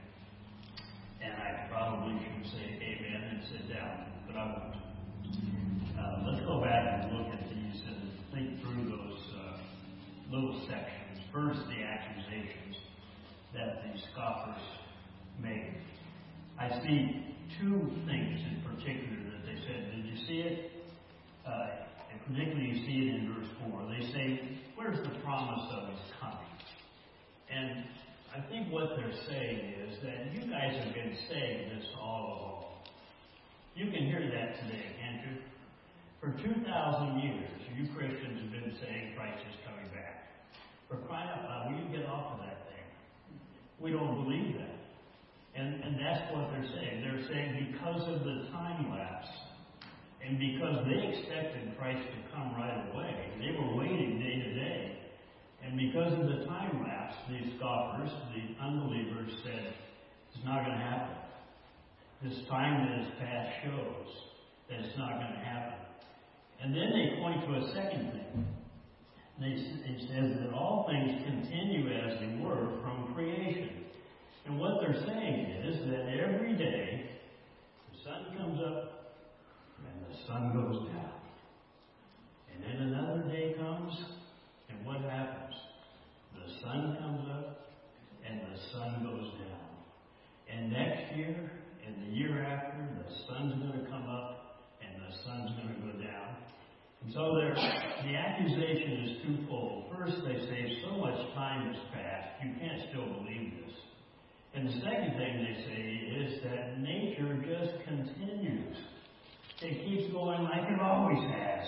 And 1.21 1.33
I 1.35 1.67
probably 1.69 2.23
should 2.23 2.53
say 2.53 2.79
amen 2.79 3.23
and 3.35 3.43
sit 3.51 3.75
down, 3.75 4.07
but 4.29 4.37
I 4.37 4.47
won't. 4.47 4.77
Uh, 5.99 6.31
let's 6.31 6.47
go 6.47 6.63
back 6.63 7.03
and 7.03 7.19
look 7.19 7.35
at 7.35 7.51
these 7.51 7.83
and 7.83 8.11
think 8.33 8.63
through 8.63 8.85
those 8.85 9.19
uh, 9.35 9.59
little 10.31 10.55
sections. 10.69 11.19
First, 11.33 11.59
the 11.67 11.83
accusations 11.83 12.77
that 13.55 13.83
the 13.83 14.01
scoffers 14.13 14.63
made. 15.43 15.75
I 16.61 16.69
see 16.87 17.35
two 17.59 17.91
things 18.07 18.39
in 18.39 18.63
particular 18.63 19.19
that 19.35 19.43
they 19.47 19.59
said. 19.67 19.91
Did 19.97 20.07
you 20.07 20.17
see 20.29 20.41
it? 20.47 20.71
Uh, 21.45 21.85
particularly, 22.29 22.71
you 22.71 22.87
see 22.87 22.99
it 23.03 23.15
in 23.19 23.35
verse 23.35 23.49
4. 23.71 23.89
They 23.91 24.13
say, 24.13 24.54
Where's 24.77 24.99
the 24.99 25.15
promise 25.23 25.71
of 25.71 25.89
his 25.89 26.03
coming? 26.21 26.55
And 27.51 27.85
I 28.35 28.43
think 28.51 28.73
what 28.73 28.97
they're 28.97 29.19
saying 29.29 29.75
is 29.87 30.03
that 30.03 30.35
you 30.35 30.51
guys 30.51 30.75
have 30.83 30.95
been 30.95 31.17
saying 31.31 31.79
this 31.79 31.87
all 32.01 32.27
along. 32.27 32.65
You 33.77 33.87
can 33.91 34.07
hear 34.07 34.23
that 34.23 34.59
today, 34.63 34.87
can't 34.99 35.23
you? 35.31 35.35
For 36.21 36.31
2,000 36.43 37.21
years, 37.21 37.51
you 37.79 37.87
Christians 37.95 38.43
have 38.43 38.51
been 38.51 38.75
saying 38.83 39.15
Christ 39.17 39.43
is 39.51 39.57
coming 39.67 39.87
back. 39.95 40.31
For 40.89 40.97
crying 41.07 41.29
out 41.31 41.45
loud, 41.45 41.63
will 41.71 41.79
you 41.79 41.97
get 41.97 42.07
off 42.07 42.35
of 42.35 42.39
that 42.47 42.67
thing? 42.71 42.87
We 43.79 43.91
don't 43.91 44.25
believe 44.25 44.59
that. 44.59 44.79
And, 45.55 45.83
and 45.83 45.95
that's 45.99 46.35
what 46.35 46.51
they're 46.51 46.71
saying. 46.75 47.03
They're 47.03 47.27
saying 47.31 47.71
because 47.71 48.03
of 48.09 48.25
the 48.27 48.51
time 48.51 48.91
lapse, 48.91 49.31
and 50.27 50.39
because 50.39 50.87
they 50.87 51.05
expected 51.05 51.77
Christ 51.79 52.01
to 52.01 52.35
come 52.35 52.55
right 52.57 52.81
away, 52.93 53.29
they 53.39 53.53
were 53.53 53.77
waiting 53.77 54.19
day 54.19 54.41
to 54.41 54.55
day. 54.55 54.99
And 55.63 55.77
because 55.77 56.13
of 56.13 56.27
the 56.29 56.45
time 56.47 56.83
lapse, 56.83 57.15
these 57.29 57.53
scoffers, 57.59 58.11
the 58.33 58.65
unbelievers, 58.65 59.33
said, 59.45 59.75
it's 60.35 60.45
not 60.45 60.65
going 60.65 60.77
to 60.77 60.85
happen. 60.85 61.17
This 62.23 62.39
time 62.49 62.87
that 62.87 63.05
has 63.05 63.13
passed 63.21 63.53
shows 63.65 64.09
that 64.69 64.81
it's 64.81 64.99
not 64.99 65.21
going 65.21 65.33
to 65.33 65.45
happen. 65.45 65.79
And 66.63 66.75
then 66.75 66.91
they 66.93 67.21
point 67.21 67.45
to 67.45 67.55
a 67.57 67.73
second 67.75 68.13
thing. 68.13 68.47
It 69.41 70.01
says 70.09 70.41
that 70.41 70.55
all 70.55 70.87
things 70.89 71.23
continue 71.25 71.89
as 71.93 72.21
they 72.21 72.39
were 72.43 72.81
from 72.83 73.13
creation. 73.15 73.85
And 74.47 74.59
what 74.59 74.81
they're 74.81 75.03
saying 75.07 75.51
is 75.65 75.81
that 75.91 76.07
every 76.09 76.57
day 76.57 77.11
the 77.93 77.99
sun 78.05 78.37
comes 78.39 78.61
up 78.61 78.94
sun 80.27 80.53
goes 80.53 80.89
down. 80.89 81.13
And 82.53 82.63
then 82.63 82.89
another 82.89 83.23
day 83.29 83.55
comes, 83.59 83.93
and 84.69 84.87
what 84.87 85.01
happens? 85.01 85.55
The 86.35 86.53
sun 86.63 86.97
comes 87.01 87.29
up, 87.31 87.69
and 88.27 88.41
the 88.41 88.59
sun 88.73 89.05
goes 89.05 89.31
down. 89.39 89.65
And 90.51 90.73
next 90.73 91.17
year, 91.17 91.51
and 91.87 92.07
the 92.07 92.17
year 92.17 92.43
after, 92.43 92.79
the 92.79 93.15
sun's 93.29 93.55
going 93.61 93.85
to 93.85 93.91
come 93.91 94.09
up, 94.09 94.61
and 94.81 95.03
the 95.03 95.15
sun's 95.25 95.51
going 95.61 95.75
to 95.75 95.81
go 95.81 95.99
down. 96.03 96.37
And 97.05 97.13
so 97.13 97.35
the 97.35 98.15
accusation 98.17 98.93
is 99.05 99.23
twofold. 99.27 99.93
First, 99.95 100.17
they 100.25 100.41
say 100.47 100.79
so 100.89 100.97
much 100.97 101.19
time 101.35 101.73
has 101.73 101.83
passed, 101.93 102.43
you 102.43 102.55
can't 102.59 102.81
still 102.89 103.07
believe 103.21 103.53
this. 103.61 103.77
And 104.55 104.69
the 104.69 104.73
second 104.73 105.19
thing 105.19 105.45
they 105.45 105.57
say 105.69 105.83
is 106.17 106.43
that 106.45 106.81
nature 106.81 107.45
just 107.45 107.85
continues. 107.85 108.77
It 109.63 109.85
keeps 109.85 110.13
going 110.13 110.43
like 110.45 110.69
it 110.69 110.81
always 110.81 111.23
has. 111.31 111.67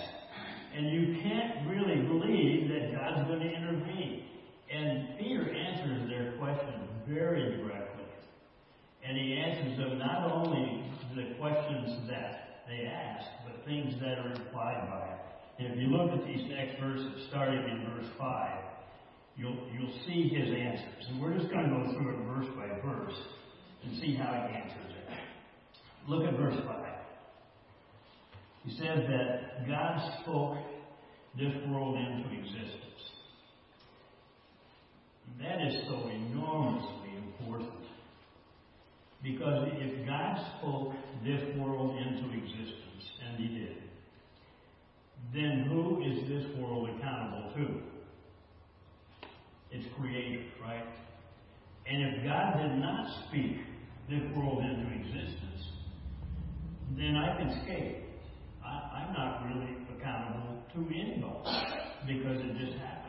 And 0.75 0.91
you 0.91 1.21
can't 1.23 1.67
really 1.69 2.01
believe 2.01 2.69
that 2.69 2.91
God's 2.93 3.27
going 3.27 3.39
to 3.39 3.49
intervene. 3.49 4.23
And 4.71 5.17
Peter 5.17 5.49
answers 5.49 6.09
their 6.09 6.33
question 6.37 6.87
very 7.07 7.57
directly. 7.57 8.03
And 9.03 9.17
he 9.17 9.33
answers 9.33 9.77
them 9.77 9.97
not 9.97 10.29
only 10.31 10.83
the 11.15 11.33
questions 11.39 12.07
that 12.09 12.63
they 12.67 12.85
ask, 12.85 13.25
but 13.45 13.65
things 13.65 13.95
that 14.01 14.19
are 14.19 14.33
implied 14.33 14.89
by 14.89 15.07
it. 15.07 15.63
And 15.63 15.73
if 15.73 15.79
you 15.79 15.87
look 15.87 16.11
at 16.11 16.27
these 16.27 16.49
next 16.49 16.79
verses, 16.79 17.25
starting 17.29 17.57
in 17.57 17.89
verse 17.89 18.11
5, 18.19 18.59
you'll, 19.37 19.57
you'll 19.73 19.97
see 20.05 20.27
his 20.27 20.49
answers. 20.53 21.07
And 21.09 21.21
we're 21.21 21.37
just 21.37 21.49
going 21.49 21.63
to 21.63 21.71
go 21.71 21.91
through 21.93 22.13
it 22.13 22.27
verse 22.27 22.47
by 22.55 22.67
verse 22.87 23.17
and 23.83 23.99
see 24.01 24.15
how 24.15 24.29
he 24.29 24.57
answers 24.57 24.91
it. 24.91 25.17
Look 26.07 26.27
at 26.27 26.37
verse 26.37 26.59
5. 26.65 26.97
He 28.67 28.77
said 28.77 29.07
that 29.07 29.65
God 29.65 30.21
spoke 30.21 30.57
this 31.37 31.53
world 31.69 31.95
into 31.95 32.29
existence. 32.37 32.83
That 35.39 35.61
is 35.61 35.87
so 35.87 36.09
enormously 36.09 37.15
important. 37.15 37.71
Because 39.23 39.69
if 39.71 40.05
God 40.05 40.37
spoke 40.57 40.93
this 41.23 41.41
world 41.57 41.97
into 41.97 42.25
existence, 42.37 43.03
and 43.25 43.37
He 43.37 43.47
did, 43.57 43.77
then 45.33 45.67
who 45.69 46.03
is 46.03 46.27
this 46.27 46.59
world 46.59 46.89
accountable 46.89 47.53
to? 47.55 47.79
Its 49.77 49.85
creator, 49.97 50.43
right? 50.61 50.85
And 51.89 52.03
if 52.03 52.23
God 52.25 52.57
did 52.61 52.79
not 52.79 53.27
speak 53.27 53.59
this 54.09 54.23
world 54.35 54.59
into 54.59 54.93
existence, 54.93 55.71
then 56.97 57.15
I 57.15 57.37
can 57.37 57.61
skate. 57.63 58.06
I'm 58.67 59.13
not 59.13 59.45
really 59.45 59.77
accountable 59.97 60.63
to 60.73 60.79
anybody 60.93 61.77
because 62.07 62.39
it 62.41 62.57
just 62.57 62.77
happened. 62.79 63.07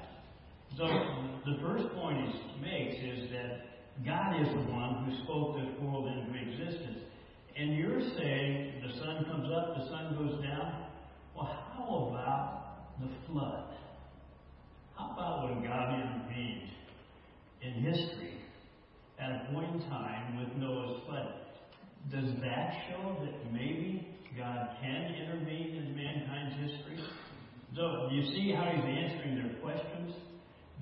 So 0.77 0.87
the 1.45 1.59
first 1.61 1.89
point 1.95 2.29
he 2.29 2.61
makes 2.61 2.97
is 2.97 3.31
that 3.33 3.69
God 4.05 4.41
is 4.41 4.49
the 4.49 4.71
one 4.71 5.05
who 5.05 5.25
spoke 5.25 5.57
this 5.57 5.83
world 5.83 6.07
into 6.07 6.39
existence. 6.39 6.99
And 7.57 7.77
you're 7.77 8.01
saying 8.17 8.83
the 8.87 8.93
sun 9.01 9.25
comes 9.25 9.49
up, 9.53 9.77
the 9.77 9.89
sun 9.89 10.15
goes 10.15 10.43
down. 10.43 10.85
Well, 11.35 11.47
how 11.47 12.09
about 12.11 13.01
the 13.01 13.09
flood? 13.27 13.65
How 14.97 15.13
about 15.13 15.49
when 15.49 15.65
God 15.65 15.95
intervened 15.95 16.71
in 17.63 17.73
history 17.83 18.35
at 19.19 19.31
a 19.31 19.53
point 19.53 19.75
in 19.75 19.81
time 19.89 20.39
with 20.39 20.57
Noah's 20.57 21.01
flood? 21.07 21.35
Does 22.11 22.31
that 22.43 22.75
show 22.89 23.17
that 23.25 23.53
maybe 23.53 24.08
God 24.39 24.69
can 24.81 25.15
intervene 25.15 25.75
in 25.77 25.97
mankind's 25.97 26.55
history? 26.63 27.05
So, 27.75 28.09
you 28.11 28.23
see 28.33 28.53
how 28.55 28.71
he's 28.71 28.85
answering 28.85 29.35
their 29.35 29.61
questions? 29.61 30.15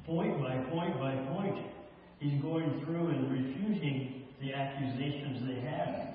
Point 0.04 0.40
by 0.40 0.56
point 0.70 1.00
by 1.00 1.16
point 1.34 1.66
he's 2.20 2.40
going 2.42 2.82
through 2.84 3.08
and 3.08 3.30
refuting 3.30 4.22
the 4.40 4.52
accusations 4.52 5.42
they 5.48 5.60
have. 5.68 6.14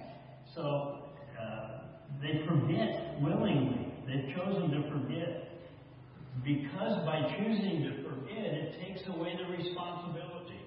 So 0.55 1.09
uh, 1.39 1.79
they 2.21 2.45
forget 2.47 3.17
willingly. 3.21 3.91
They've 4.07 4.35
chosen 4.35 4.71
to 4.71 4.89
forget. 4.91 5.47
Because 6.43 7.05
by 7.05 7.35
choosing 7.37 7.83
to 7.83 8.09
forget, 8.09 8.45
it 8.45 8.79
takes 8.81 9.07
away 9.07 9.37
the 9.37 9.51
responsibility. 9.51 10.61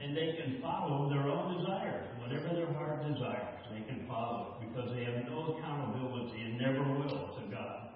And 0.00 0.16
they 0.16 0.38
can 0.40 0.60
follow 0.62 1.08
their 1.08 1.28
own 1.28 1.58
desires. 1.58 2.06
Whatever 2.20 2.54
their 2.54 2.72
heart 2.74 3.02
desires, 3.06 3.57
they 3.72 3.84
can 3.86 4.06
follow 4.06 4.56
because 4.60 4.90
they 4.94 5.04
have 5.04 5.24
no 5.26 5.56
accountability 5.56 6.40
and 6.42 6.58
never 6.58 6.82
will 6.82 7.08
to 7.08 7.50
God. 7.50 7.88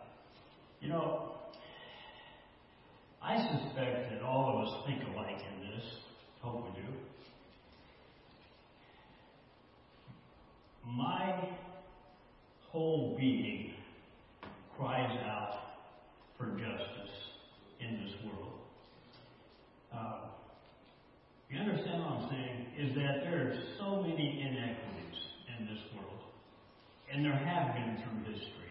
You 0.80 0.88
know, 0.88 1.32
I 3.22 3.36
suspect 3.36 4.10
that 4.10 4.22
all 4.22 4.58
of 4.58 4.66
us 4.66 4.86
think 4.86 5.02
alike 5.12 5.40
in 5.40 5.68
this. 5.68 5.84
Hope 6.40 6.64
we 6.64 6.82
do. 6.82 6.88
My 10.84 11.48
whole 12.70 13.16
being 13.18 13.74
cries 14.76 15.16
out 15.24 15.60
for 16.36 16.46
justice 16.50 17.14
in 17.80 18.02
this 18.02 18.12
world. 18.24 18.58
Uh, 19.94 20.20
you 21.48 21.60
understand 21.60 22.00
what 22.02 22.12
I'm 22.12 22.28
saying? 22.30 22.66
Is 22.78 22.94
that 22.96 23.22
there 23.22 23.46
are 23.46 23.54
so 23.78 24.02
many 24.02 24.40
inequities 24.40 24.71
and 27.12 27.24
there 27.24 27.36
have 27.36 27.74
been 27.74 28.02
through 28.02 28.32
history. 28.32 28.62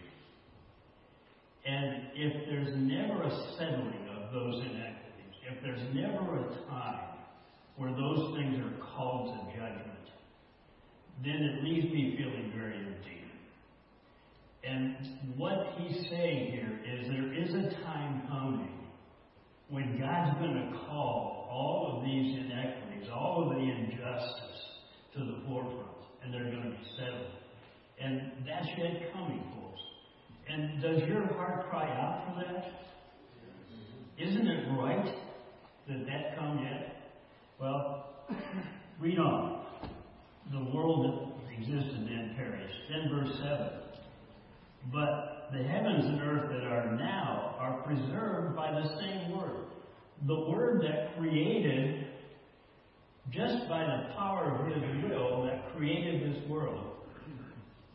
And 1.64 2.08
if 2.14 2.46
there's 2.46 2.74
never 2.76 3.22
a 3.22 3.30
settling 3.56 4.08
of 4.16 4.32
those 4.32 4.56
inequities, 4.56 5.36
if 5.48 5.62
there's 5.62 5.94
never 5.94 6.38
a 6.38 6.48
time 6.68 7.18
where 7.76 7.92
those 7.92 8.36
things 8.36 8.58
are 8.58 8.86
called 8.96 9.38
to 9.38 9.58
judgment, 9.58 10.10
then 11.24 11.34
it 11.34 11.64
leaves 11.64 11.92
me 11.92 12.16
feeling 12.18 12.52
very 12.56 12.76
empty. 12.78 13.22
And 14.64 15.36
what 15.36 15.74
he's 15.78 16.08
saying 16.08 16.52
here 16.52 16.80
is 16.84 17.08
there 17.08 17.32
is 17.32 17.50
a 17.54 17.82
time 17.84 18.22
coming 18.28 18.88
when 19.68 19.98
God's 19.98 20.38
going 20.38 20.54
to 20.54 20.78
call 20.86 21.48
all 21.50 21.96
of 21.96 22.04
these 22.04 22.38
inequities, 22.38 23.08
all 23.12 23.48
of 23.48 23.56
the 23.56 23.62
injustice 23.62 24.62
to 25.14 25.20
the 25.20 25.46
forefront, 25.46 25.88
and 26.22 26.34
they're 26.34 26.50
going 26.50 26.62
to 26.64 26.70
be 26.70 26.86
settled. 26.96 27.41
And 28.02 28.32
that's 28.46 28.66
yet 28.78 29.12
coming, 29.12 29.44
folks. 29.54 29.80
And 30.48 30.82
does 30.82 31.08
your 31.08 31.26
heart 31.34 31.70
cry 31.70 31.88
out 31.88 32.24
for 32.26 32.44
that? 32.44 32.72
Isn't 34.18 34.46
it 34.46 34.66
right 34.78 35.14
that 35.88 36.06
that 36.06 36.36
come 36.36 36.58
yet? 36.58 36.96
Well, 37.60 38.10
read 39.00 39.18
on. 39.18 39.64
The 40.50 40.64
world 40.74 41.06
that 41.06 41.52
existed 41.58 42.06
then 42.08 42.34
perished. 42.36 42.74
Then 42.90 43.08
verse 43.10 43.36
7. 43.38 43.68
But 44.92 45.48
the 45.52 45.62
heavens 45.62 46.04
and 46.04 46.20
earth 46.22 46.50
that 46.50 46.64
are 46.64 46.96
now 46.96 47.54
are 47.58 47.82
preserved 47.82 48.56
by 48.56 48.72
the 48.72 48.88
same 48.98 49.36
word. 49.36 49.66
The 50.26 50.40
word 50.50 50.82
that 50.82 51.16
created, 51.16 52.06
just 53.30 53.68
by 53.68 53.84
the 53.84 54.12
power 54.14 54.56
of 54.56 54.66
his 54.66 54.82
will, 55.04 55.44
that 55.44 55.72
created 55.76 56.34
this 56.34 56.48
world. 56.48 56.91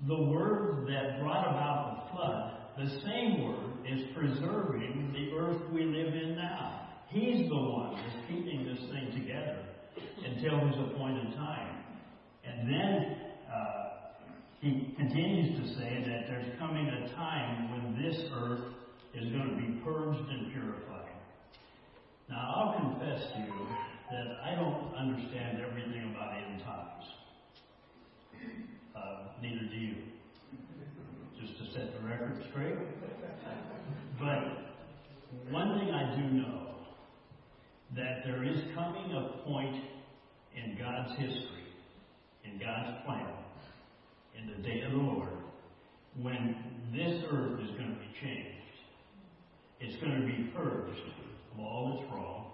The 0.05 0.23
word 0.23 0.87
that 0.87 1.19
brought 1.19 1.47
about 1.47 1.95
the 1.95 2.11
flood, 2.11 2.53
the 2.77 3.01
same 3.01 3.43
word, 3.43 3.67
is 3.89 4.05
preserving 4.13 5.11
the 5.11 5.35
earth 5.35 5.61
we 5.73 5.85
live 5.85 6.13
in 6.13 6.35
now. 6.35 6.87
He's 7.09 7.49
the 7.49 7.55
one 7.55 7.95
that's 7.95 8.27
keeping 8.27 8.65
this 8.65 8.77
thing 8.91 9.11
together 9.19 9.63
until 10.23 10.59
his 10.67 10.75
appointed 10.91 11.33
time. 11.35 11.83
And 12.45 12.69
then 12.69 13.17
uh, 13.51 13.87
he 14.61 14.93
continues 14.97 15.59
to 15.61 15.75
say 15.79 16.03
that 16.05 16.27
there's 16.27 16.59
coming 16.59 16.87
a 16.87 17.09
time 17.15 17.71
when 17.71 18.03
this 18.03 18.21
earth 18.33 18.73
is 19.15 19.31
going 19.31 19.49
to 19.49 19.55
be 19.55 19.79
purged 19.83 20.29
and 20.29 20.51
purified. 20.51 21.09
Now, 22.29 22.53
I'll 22.55 22.73
confess 22.79 23.31
to 23.33 23.39
you 23.39 23.67
that 24.11 24.37
I 24.43 24.55
don't 24.55 24.93
understand 24.95 25.59
everything 25.59 26.13
about 26.13 26.37
end 26.37 26.61
times. 26.61 27.05
Uh, 28.97 29.17
neither 29.41 29.65
do 29.69 29.77
you. 29.77 29.95
Just 31.39 31.57
to 31.59 31.65
set 31.73 31.93
the 31.93 32.07
record 32.07 32.43
straight. 32.49 32.77
But 34.19 35.51
one 35.51 35.77
thing 35.77 35.91
I 35.91 36.15
do 36.15 36.23
know 36.23 36.67
that 37.95 38.23
there 38.25 38.43
is 38.43 38.57
coming 38.73 39.13
a 39.13 39.43
point 39.47 39.83
in 40.55 40.77
God's 40.79 41.11
history, 41.19 41.67
in 42.43 42.59
God's 42.59 43.05
plan, 43.05 43.27
in 44.37 44.47
the 44.47 44.67
day 44.67 44.81
of 44.81 44.91
the 44.91 44.97
Lord, 44.97 45.29
when 46.21 46.55
this 46.91 47.23
earth 47.31 47.59
is 47.61 47.69
going 47.71 47.93
to 47.93 47.99
be 47.99 48.09
changed. 48.21 48.53
It's 49.79 50.01
going 50.01 50.19
to 50.21 50.25
be 50.25 50.49
purged 50.55 50.99
of 51.53 51.59
all 51.59 51.93
that's 51.93 52.11
wrong, 52.11 52.51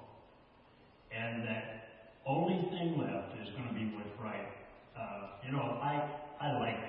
and 1.16 1.48
that 1.48 2.10
only 2.26 2.60
thing 2.70 3.00
left 3.00 3.40
is 3.42 3.50
going 3.56 3.68
to 3.70 3.74
be 3.74 3.96
what's 3.96 4.12
right. 4.22 4.52
Uh, 4.98 5.28
you 5.46 5.52
know, 5.54 5.80
I 5.82 6.10
I 6.42 6.52
like 6.60 6.82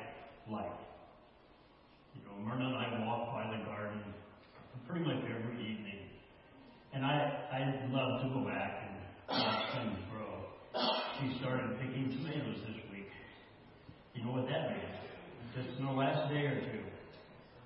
life. 0.51 0.81
You 2.15 2.21
know, 2.27 2.37
Myrna 2.45 2.67
and 2.67 2.77
I 2.77 3.07
walk 3.07 3.35
by 3.35 3.57
the 3.57 3.65
garden 3.65 4.01
pretty 4.89 5.05
much 5.05 5.25
every 5.25 5.61
evening, 5.61 6.11
and 6.93 7.05
I 7.05 7.49
I 7.53 7.61
love 7.93 8.23
to 8.23 8.29
go 8.29 8.45
back 8.45 8.85
and 8.85 9.41
watch 9.41 9.65
things 9.73 9.99
grow. 10.13 10.45
She 11.21 11.39
started 11.41 11.79
picking 11.81 12.11
tomatoes 12.11 12.59
this 12.67 12.81
week. 12.91 13.09
You 14.15 14.25
know 14.25 14.33
what 14.33 14.47
that 14.49 14.71
means? 14.71 14.95
Just 15.55 15.79
in 15.79 15.87
the 15.87 15.93
last 15.93 16.29
day 16.31 16.47
or 16.51 16.59
two, 16.61 16.83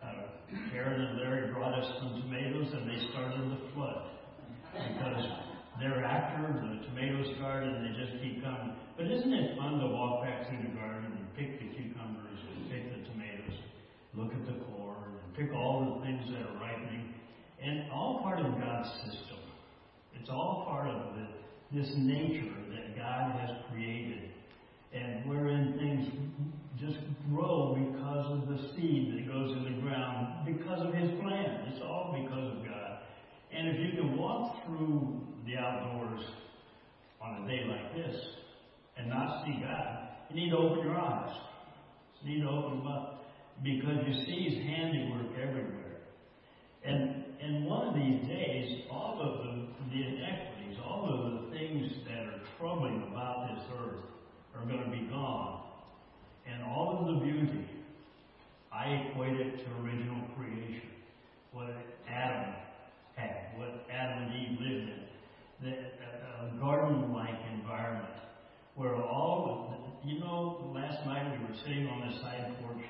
uh, 0.05 0.29
Karen 0.71 1.01
and 1.01 1.19
Larry 1.19 1.53
brought 1.53 1.73
us 1.75 1.89
some 2.01 2.21
tomatoes 2.21 2.69
and 2.73 2.89
they 2.89 3.01
started 3.11 3.51
the 3.51 3.73
flood. 3.75 4.11
Because 4.73 5.25
thereafter 5.81 6.53
the 6.61 6.87
tomatoes 6.87 7.35
started 7.37 7.73
and 7.73 7.83
they 7.87 7.99
just 7.99 8.23
keep 8.23 8.45
coming. 8.45 8.77
But 8.97 9.07
isn't 9.07 9.33
it 9.33 9.57
fun 9.57 9.79
to 9.81 9.87
walk 9.89 10.23
back 10.25 10.49
through 10.49 10.63
the 10.69 10.75
garden 10.77 11.18
pick 11.39 11.61
the 11.61 11.67
cucumbers 11.67 12.41
and 12.51 12.71
pick 12.71 12.91
the 12.91 13.09
tomatoes, 13.11 13.59
look 14.15 14.33
at 14.33 14.45
the 14.45 14.59
corn, 14.67 15.15
and 15.23 15.35
pick 15.37 15.55
all 15.55 15.95
the 15.95 16.05
things 16.05 16.23
that 16.31 16.43
are 16.43 16.59
ripening? 16.61 17.15
And 17.63 17.91
all 17.93 18.21
part 18.23 18.41
of 18.41 18.59
God's 18.61 18.89
system. 19.05 19.39
It's 20.21 20.29
all 20.29 20.67
part 20.69 20.89
of 20.89 21.15
the, 21.15 21.79
this 21.79 21.93
nature 21.97 22.55
that 22.75 22.97
God 22.97 23.39
has 23.41 23.51
created 23.71 24.31
and 24.93 25.29
wherein 25.29 25.79
things 25.79 26.09
just 26.81 26.99
grow 27.31 27.75
because 27.75 28.27
of 28.33 28.49
the 28.49 28.59
seed 28.75 29.15
that 29.15 29.29
goes 29.29 29.57
in 29.57 29.65
the 29.65 29.81
ground, 29.83 30.47
because 30.47 30.81
of 30.81 30.95
His 30.95 31.11
plan. 31.21 31.69
It's 31.73 31.83
all 31.83 32.17
because 32.21 32.57
of 32.57 32.65
God. 32.65 32.99
And 33.53 33.69
if 33.69 33.81
you 33.81 34.01
can 34.01 34.17
walk 34.17 34.65
through 34.67 35.21
the 35.47 35.57
outdoors 35.57 36.25
on 37.21 37.45
a 37.45 37.49
day 37.49 37.65
like 37.69 37.95
this 37.95 38.17
and 38.97 39.09
not 39.09 39.45
see 39.45 39.61
God, 39.61 40.08
you 40.31 40.37
need 40.37 40.51
to 40.51 40.57
open 40.57 40.85
your 40.85 40.99
eyes. 40.99 41.35
You 42.23 42.35
need 42.35 42.43
to 42.43 42.49
open 42.51 42.79
them 42.79 42.87
up 42.87 43.25
because 43.63 43.97
you 44.07 44.15
see 44.25 44.51
His 44.51 44.65
handiwork 44.65 45.33
everywhere. 45.37 45.97
And 46.85 47.25
and 47.41 47.67
one 47.67 47.89
of 47.89 47.95
these 47.95 48.27
days, 48.27 48.83
all 48.91 49.21
of 49.21 49.45
the, 49.45 49.67
the 49.91 50.03
inequities, 50.07 50.77
all 50.85 51.09
of 51.09 51.33
the 51.33 51.57
things 51.57 51.93
that 52.09 52.27
are 52.27 52.41
troubling 52.59 53.05
about 53.13 53.49
this 53.49 53.65
earth 53.81 54.01
are 54.57 54.67
going 54.67 54.83
to 54.83 54.91
be 54.91 55.07
gone. 55.09 55.63
And 56.51 56.65
all 56.65 56.99
of 56.99 57.15
the 57.15 57.25
beauty, 57.25 57.65
I 58.73 58.87
equate 58.87 59.39
it 59.39 59.59
to 59.59 59.83
original 59.83 60.27
creation. 60.37 60.89
What 61.53 61.71
Adam 62.09 62.55
had, 63.15 63.57
what 63.57 63.87
Adam 63.93 64.25
and 64.25 64.35
Eve 64.35 64.59
lived 64.61 64.89
in. 64.91 65.05
The, 65.61 65.71
a, 65.71 66.47
a 66.47 66.61
garden-like 66.61 67.41
environment 67.55 68.15
where 68.75 68.95
all 68.95 69.47
of 69.51 70.05
the, 70.05 70.13
you 70.13 70.21
know, 70.21 70.71
last 70.75 71.05
night 71.07 71.39
we 71.39 71.45
were 71.47 71.61
sitting 71.65 71.87
on 71.87 72.09
the 72.09 72.21
side 72.21 72.57
porch 72.63 72.85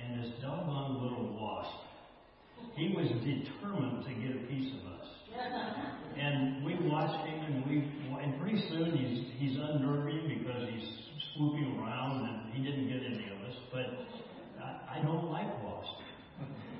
and 0.00 0.22
this 0.22 0.32
doggone 0.40 1.02
little 1.02 1.36
wasp, 1.40 1.86
he 2.74 2.94
was 2.94 3.08
determined 3.08 4.04
to 4.04 4.12
get 4.14 4.36
a 4.36 4.46
piece 4.46 4.72
of 4.74 4.92
us. 4.92 5.06
And 6.16 6.64
we 6.64 6.74
watched 6.88 7.26
him, 7.28 7.40
and 7.40 7.66
we, 7.66 7.76
and 8.22 8.40
pretty 8.40 8.62
soon 8.70 8.96
he's 8.96 9.26
he's 9.38 9.58
unnerving 9.60 10.38
because 10.38 10.68
he's 10.72 10.88
swooping 11.34 11.78
around, 11.78 12.24
and 12.26 12.54
he 12.54 12.64
didn't 12.64 12.88
get 12.88 13.02
any 13.04 13.28
of 13.28 13.38
us. 13.46 13.56
But 13.70 13.86
I, 14.62 14.98
I 14.98 15.02
don't 15.02 15.30
like 15.30 15.62
wasps, 15.62 16.02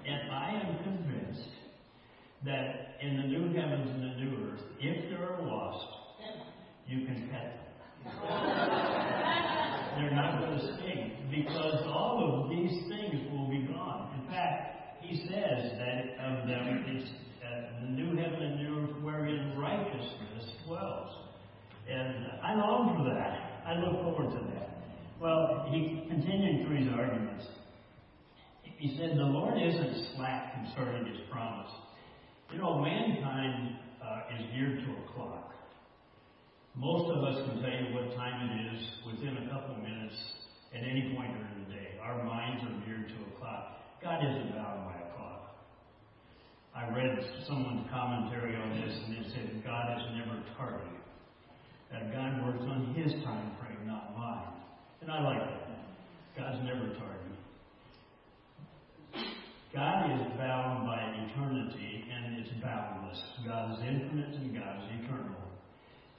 and 0.06 0.30
I 0.32 0.62
am 0.64 0.84
convinced 0.84 1.50
that 2.46 2.96
in 3.02 3.16
the 3.18 3.24
new 3.24 3.52
heavens 3.52 3.90
and 3.90 4.02
the 4.02 4.14
new 4.24 4.52
earth, 4.52 4.62
if 4.80 5.10
there 5.10 5.28
are 5.28 5.42
wasps, 5.42 5.92
you 6.86 7.04
can 7.04 7.28
pet 7.30 7.60
them. 8.04 8.16
They're 9.96 10.14
not 10.14 10.40
going 10.40 10.58
to 10.58 10.64
sting 10.76 11.12
because 11.30 11.82
all 11.86 12.42
of 12.42 12.50
these 12.50 12.88
things 12.88 13.30
will 13.32 13.48
be 13.48 13.66
gone. 13.66 14.18
In 14.20 14.30
fact, 14.30 14.76
he 15.00 15.16
says 15.28 15.72
that 15.78 16.18
of 16.24 16.48
them, 16.48 16.84
it's 16.88 17.10
uh, 17.44 17.80
the 17.82 17.90
new 17.90 18.16
heaven 18.16 18.42
and 18.42 18.56
new 18.56 18.80
earth 18.82 19.02
wherein 19.02 19.56
righteousness 19.56 20.44
dwells. 20.66 21.12
And 21.88 22.26
I 22.42 22.54
long 22.54 22.96
for 22.98 23.14
that. 23.14 23.62
I 23.66 23.78
look 23.78 24.02
forward 24.02 24.30
to 24.32 24.44
that. 24.52 24.82
Well, 25.20 25.55
he 25.68 26.06
continued 26.08 26.66
through 26.66 26.76
his 26.76 26.88
arguments. 26.88 27.44
He 28.78 28.96
said, 28.98 29.16
The 29.16 29.24
Lord 29.24 29.56
isn't 29.60 30.14
slack 30.14 30.54
concerning 30.54 31.06
his 31.06 31.20
promise. 31.30 31.70
You 32.52 32.58
know, 32.58 32.78
mankind 32.78 33.76
uh, 34.04 34.36
is 34.38 34.46
geared 34.54 34.80
to 34.84 34.90
a 34.92 35.12
clock. 35.14 35.54
Most 36.74 37.10
of 37.10 37.24
us 37.24 37.40
can 37.48 37.62
tell 37.62 37.72
you 37.72 37.94
what 37.94 38.14
time 38.16 38.50
it 38.50 38.76
is 38.76 38.82
within 39.06 39.36
a 39.38 39.48
couple 39.48 39.76
minutes 39.76 40.14
at 40.74 40.82
any 40.84 41.14
point 41.16 41.32
during 41.32 41.64
the 41.64 41.72
day. 41.72 41.96
Our 42.02 42.22
minds 42.22 42.62
are 42.64 42.86
geared 42.86 43.08
to 43.08 43.14
a 43.14 43.38
clock. 43.40 43.80
God 44.02 44.20
isn't 44.20 44.52
bound 44.52 44.84
by 44.84 45.00
a 45.00 45.08
clock. 45.16 45.56
I 46.76 46.92
read 46.92 47.16
someone's 47.48 47.88
commentary 47.90 48.54
on 48.56 48.76
this, 48.76 48.94
and 49.06 49.16
it 49.16 49.26
said 49.32 49.64
God 49.64 49.96
is 49.96 50.04
never 50.20 50.42
tardy. 50.58 50.92
That 51.90 52.12
God 52.12 52.44
works 52.44 52.64
on 52.68 52.92
His 52.94 53.10
time 53.24 53.56
frame, 53.58 53.86
not 53.86 54.14
mine. 54.14 54.55
And 55.00 55.10
I 55.10 55.22
like 55.22 55.40
that. 55.40 55.78
God's 56.36 56.64
never 56.64 56.88
tardy. 56.94 57.32
God 59.74 60.10
is 60.10 60.38
bound 60.38 60.86
by 60.86 61.00
eternity, 61.26 62.04
and 62.10 62.38
it's 62.38 62.50
boundless. 62.62 63.22
God 63.46 63.72
is 63.72 63.78
infinite, 63.86 64.34
and 64.34 64.54
God 64.54 64.82
is 64.82 65.04
eternal. 65.04 65.36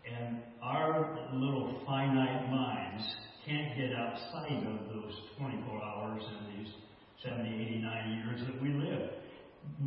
And 0.05 0.41
our 0.61 1.17
little 1.33 1.81
finite 1.85 2.49
minds 2.49 3.03
can't 3.45 3.75
get 3.77 3.93
outside 3.93 4.65
of 4.67 4.87
those 4.93 5.13
24 5.39 5.83
hours 5.83 6.21
and 6.23 6.65
these 6.65 6.73
70, 7.23 7.43
89 7.47 8.23
years 8.25 8.41
that 8.47 8.61
we 8.61 8.69
live 8.69 9.09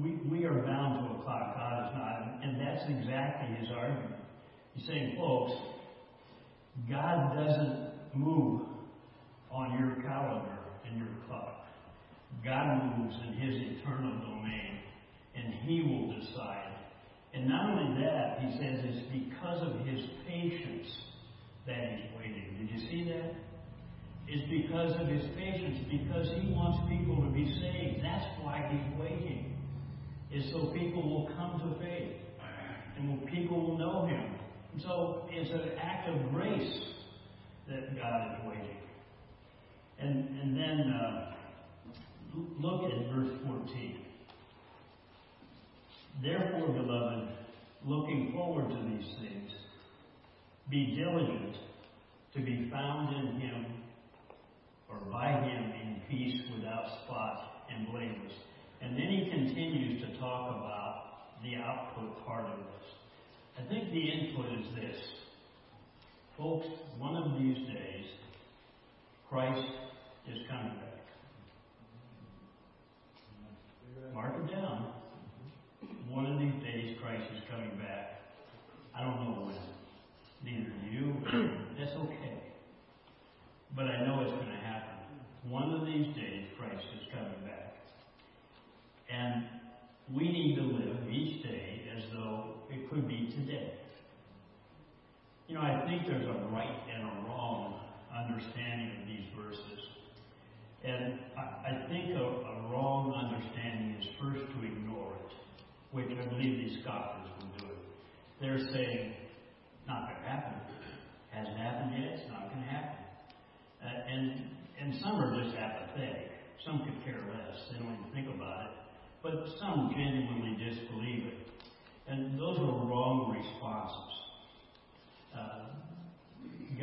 we, 0.01 0.19
we 0.31 0.45
are 0.45 0.63
bound 0.63 1.07
to 1.09 1.15
a 1.15 1.23
clock. 1.23 1.57
God 1.57 1.89
is 1.89 1.95
not. 1.95 2.41
And 2.43 2.61
that's 2.61 2.83
exactly 2.89 3.57
his 3.57 3.69
argument. 3.77 4.15
He's 4.75 4.87
saying, 4.87 5.17
folks, 5.19 5.53
God 6.89 7.35
doesn't 7.35 7.91
move 8.15 8.63
on 9.51 9.79
your 9.79 10.03
calendar 10.03 10.59
and 10.87 10.99
your 10.99 11.09
clock. 11.27 11.67
In 13.27 13.35
his 13.35 13.55
eternal 13.79 14.13
domain, 14.21 14.79
and 15.35 15.55
he 15.67 15.83
will 15.83 16.19
decide. 16.19 16.75
And 17.33 17.49
not 17.49 17.71
only 17.71 18.03
that, 18.03 18.41
he 18.41 18.59
says 18.59 18.85
it's 18.85 19.07
because 19.13 19.63
of 19.63 19.87
his 19.87 20.01
patience 20.27 20.89
that 21.67 21.97
he's 21.97 22.11
waiting. 22.19 22.57
Did 22.59 22.71
you 22.71 22.91
see 22.91 23.11
that? 23.11 23.35
It's 24.27 24.49
because 24.51 24.93
of 25.01 25.09
his 25.09 25.25
patience, 25.37 25.79
because 25.91 26.29
he 26.41 26.53
wants 26.53 26.79
people 26.89 27.17
to 27.25 27.31
be 27.31 27.47
saved. 27.61 28.05
That's 28.05 28.27
why 28.43 28.69
he's 28.71 29.01
waiting 29.01 29.57
is 30.33 30.45
so 30.53 30.73
people 30.73 31.03
will 31.03 31.29
come 31.37 31.59
to 31.59 31.85
faith 31.85 32.15
and 32.97 33.27
people 33.27 33.61
will 33.61 33.79
know 33.79 34.07
Him. 34.07 34.37
And 34.73 34.83
so 34.83 35.27
it's 35.31 35.51
an 35.51 35.79
act 35.81 36.09
of 36.09 36.33
grace 36.33 36.81
that 37.69 37.97
God 37.97 38.33
is 38.33 38.49
waiting. 38.49 38.77
And, 39.99 40.29
and 40.41 40.57
then 40.57 40.93
uh, 40.93 41.30
look 42.61 42.85
at 42.85 43.15
verse 43.15 43.31
14. 43.47 44.05
Therefore, 46.23 46.69
beloved, 46.69 47.29
looking 47.85 48.33
forward 48.33 48.69
to 48.69 48.77
these 48.77 49.15
things, 49.21 49.51
be 50.71 50.97
diligent 50.97 51.57
to 52.35 52.41
be 52.41 52.69
found 52.71 53.17
in 53.17 53.41
Him 53.41 53.67
or 54.89 54.99
by 55.11 55.29
Him 55.29 55.73
in 55.83 56.03
peace 56.09 56.41
without 56.55 56.87
spot 57.05 57.65
and 57.75 57.91
blameless. 57.91 58.33
And 58.83 58.97
then 58.97 59.09
he 59.09 59.31
continues 59.31 60.03
to 60.03 60.19
talk 60.19 60.51
about 60.57 61.43
the 61.43 61.57
output 61.57 62.25
part 62.27 62.47
of 62.47 62.59
this. 62.59 62.81
I 63.59 63.69
think 63.69 63.91
the 63.91 64.01
input 64.01 64.47
is 64.59 64.67
this. 64.75 65.01
Folks, 66.39 66.67
one 66.99 67.17
of 67.17 67.39
these 67.39 67.59
days, 67.67 68.07
Christ 69.29 69.67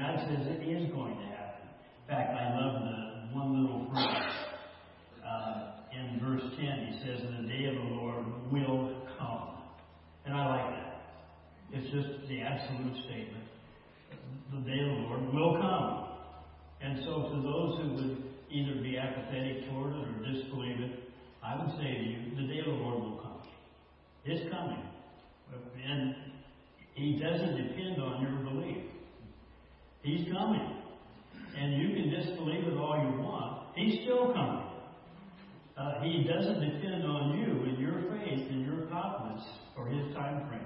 God 0.07 0.19
says 0.29 0.47
it 0.47 0.63
is 0.63 0.89
going 0.93 1.17
to 1.19 1.25
happen. 1.35 1.67
In 1.67 2.07
fact, 2.07 2.31
I 2.31 2.55
love 2.55 2.79
the 2.79 3.35
one 3.35 3.61
little 3.61 3.91
phrase 3.91 4.31
uh, 5.19 5.71
in 5.91 6.19
verse 6.23 6.43
10. 6.55 6.63
He 6.63 6.99
says, 7.03 7.27
The 7.27 7.47
day 7.47 7.65
of 7.65 7.75
the 7.75 7.91
Lord 7.91 8.23
will 8.49 9.03
come. 9.19 9.49
And 10.25 10.33
I 10.33 10.47
like 10.47 10.69
that. 10.71 11.01
It's 11.73 11.91
just 11.91 12.29
the 12.29 12.39
absolute 12.39 12.95
statement. 13.03 13.43
The 14.53 14.61
day 14.63 14.79
of 14.79 14.95
the 14.95 15.01
Lord 15.11 15.33
will 15.33 15.59
come. 15.59 16.07
And 16.79 17.03
so, 17.03 17.27
to 17.27 17.41
those 17.43 17.71
who 17.81 17.87
would 17.95 18.23
either 18.49 18.81
be 18.81 18.97
apathetic 18.97 19.67
toward 19.69 19.91
it 19.91 20.07
or 20.07 20.31
disbelieve 20.31 20.79
it, 20.79 21.11
I 21.43 21.59
would 21.59 21.75
say 21.75 21.83
to 21.83 22.03
you, 22.03 22.35
the 22.37 22.47
day 22.47 22.59
of 22.59 22.65
the 22.65 22.79
Lord 22.79 23.03
will 23.03 23.19
come. 23.21 23.41
It's 24.23 24.49
coming. 24.53 24.83
And 25.85 26.15
He 26.93 27.19
doesn't 27.19 27.57
depend 27.57 28.01
on 28.01 28.21
your 28.21 28.53
belief. 28.53 28.86
He's 30.07 30.31
coming. 30.31 30.73
And 31.59 31.81
you 31.81 31.89
can 31.89 32.09
disbelieve 32.09 32.63
it 32.63 32.77
all 32.77 32.95
you 32.95 33.21
want. 33.21 33.75
He's 33.75 34.03
still 34.03 34.31
coming. 34.31 34.63
Uh, 35.75 36.01
he 36.01 36.23
doesn't 36.23 36.61
depend 36.61 37.03
on 37.03 37.37
you 37.37 37.63
and 37.67 37.77
your 37.77 38.01
faith 38.09 38.47
and 38.49 38.65
your 38.65 38.87
confidence 38.87 39.43
for 39.75 39.87
His 39.87 40.13
time 40.15 40.47
frame. 40.47 40.63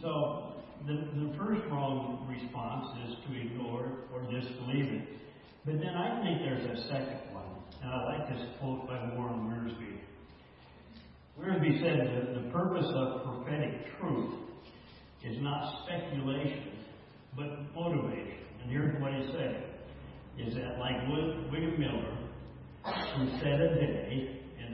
So 0.00 0.54
the, 0.86 0.94
the 0.94 1.36
first 1.36 1.60
wrong 1.70 2.26
response 2.26 2.86
is 3.08 3.16
to 3.26 3.40
ignore 3.40 3.92
or 4.12 4.22
disbelieve 4.22 4.88
it. 4.90 5.08
But 5.66 5.74
then 5.74 5.94
I 5.94 6.22
think 6.22 6.40
there's 6.40 6.78
a 6.78 6.82
second 6.88 7.34
one. 7.34 7.44
And 7.82 7.90
I 7.90 8.18
like 8.18 8.28
this 8.30 8.48
quote 8.58 8.88
by 8.88 9.14
Warren 9.14 9.46
Wiersbe. 9.52 10.00
Wiersbe 11.38 11.80
said 11.82 11.98
that 12.00 12.42
the 12.42 12.50
purpose 12.50 12.86
of 12.88 13.22
prophetic 13.22 13.98
truth 14.00 14.34
is 15.24 15.36
not 15.40 15.84
speculation, 15.84 16.72
but 17.36 17.74
motivation. 17.74 18.42
And 18.62 18.70
here's 18.70 19.00
what 19.00 19.12
he 19.12 19.26
said, 19.32 19.64
is 20.38 20.54
that 20.54 20.78
like 20.78 20.96
William 21.08 21.78
Miller, 21.78 22.16
who 23.16 23.28
said 23.38 23.60
a 23.60 23.74
day 23.74 24.40
in 24.58 24.72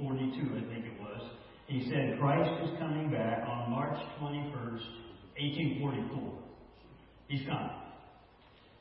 1842, 0.00 0.56
I 0.56 0.72
think 0.72 0.86
it 0.86 1.00
was, 1.00 1.22
he 1.66 1.84
said, 1.90 2.18
Christ 2.18 2.50
is 2.64 2.78
coming 2.78 3.10
back 3.10 3.46
on 3.46 3.70
March 3.70 3.98
21st, 4.20 4.88
1844. 5.36 6.38
He's 7.28 7.44
coming. 7.46 7.76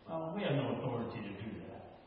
Well, 0.07 0.33
we 0.35 0.43
have 0.43 0.55
no 0.55 0.79
authority 0.79 1.19
to 1.19 1.33
do 1.43 1.51
that. 1.67 1.99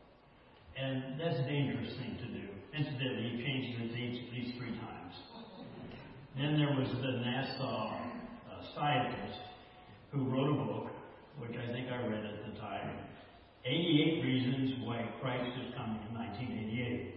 And 0.75 1.21
that's 1.21 1.37
a 1.37 1.45
dangerous 1.45 1.93
thing 2.01 2.17
to 2.17 2.27
do. 2.33 2.47
Incidentally, 2.73 3.29
he 3.29 3.43
changed 3.45 3.79
his 3.79 3.91
age 3.93 4.25
at 4.25 4.33
least 4.33 4.57
three 4.57 4.73
times. 4.81 5.13
Then 6.35 6.57
there 6.57 6.73
was 6.73 6.89
the 6.89 7.13
NASA 7.21 7.61
uh, 7.61 8.63
scientist 8.73 9.37
who 10.11 10.25
wrote 10.25 10.49
a 10.49 10.65
book, 10.65 10.87
which 11.37 11.51
I 11.51 11.71
think 11.71 11.89
I 11.91 12.07
read 12.07 12.25
at 12.25 12.53
the 12.53 12.59
time 12.59 13.10
88 13.63 14.23
Reasons 14.23 14.71
Why 14.81 15.05
Christ 15.21 15.53
is 15.61 15.73
Coming 15.77 16.01
in 16.09 16.17
1988. 16.17 17.13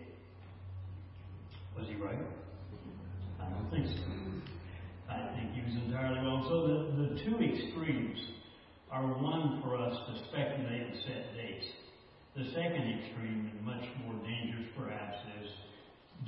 Was 1.79 1.89
he 1.89 1.95
right? 1.97 2.21
I 3.41 3.49
don't 3.49 3.71
think 3.73 3.89
so. 3.89 4.05
I 5.09 5.33
think 5.37 5.57
he 5.57 5.65
was 5.65 5.73
entirely 5.89 6.21
wrong. 6.21 6.45
So 6.45 6.69
the, 6.69 6.77
the 7.01 7.09
two 7.25 7.41
extremes 7.41 8.19
are 8.93 9.07
one 9.07 9.63
for 9.65 9.77
us 9.81 9.97
to 9.97 10.13
speculate 10.29 10.85
and 10.85 10.97
set 11.09 11.33
dates. 11.33 11.65
The 12.37 12.45
second 12.53 12.93
extreme, 12.93 13.49
and 13.49 13.65
much 13.65 13.85
more 14.05 14.13
dangerous 14.29 14.69
perhaps, 14.77 15.17
is 15.41 15.49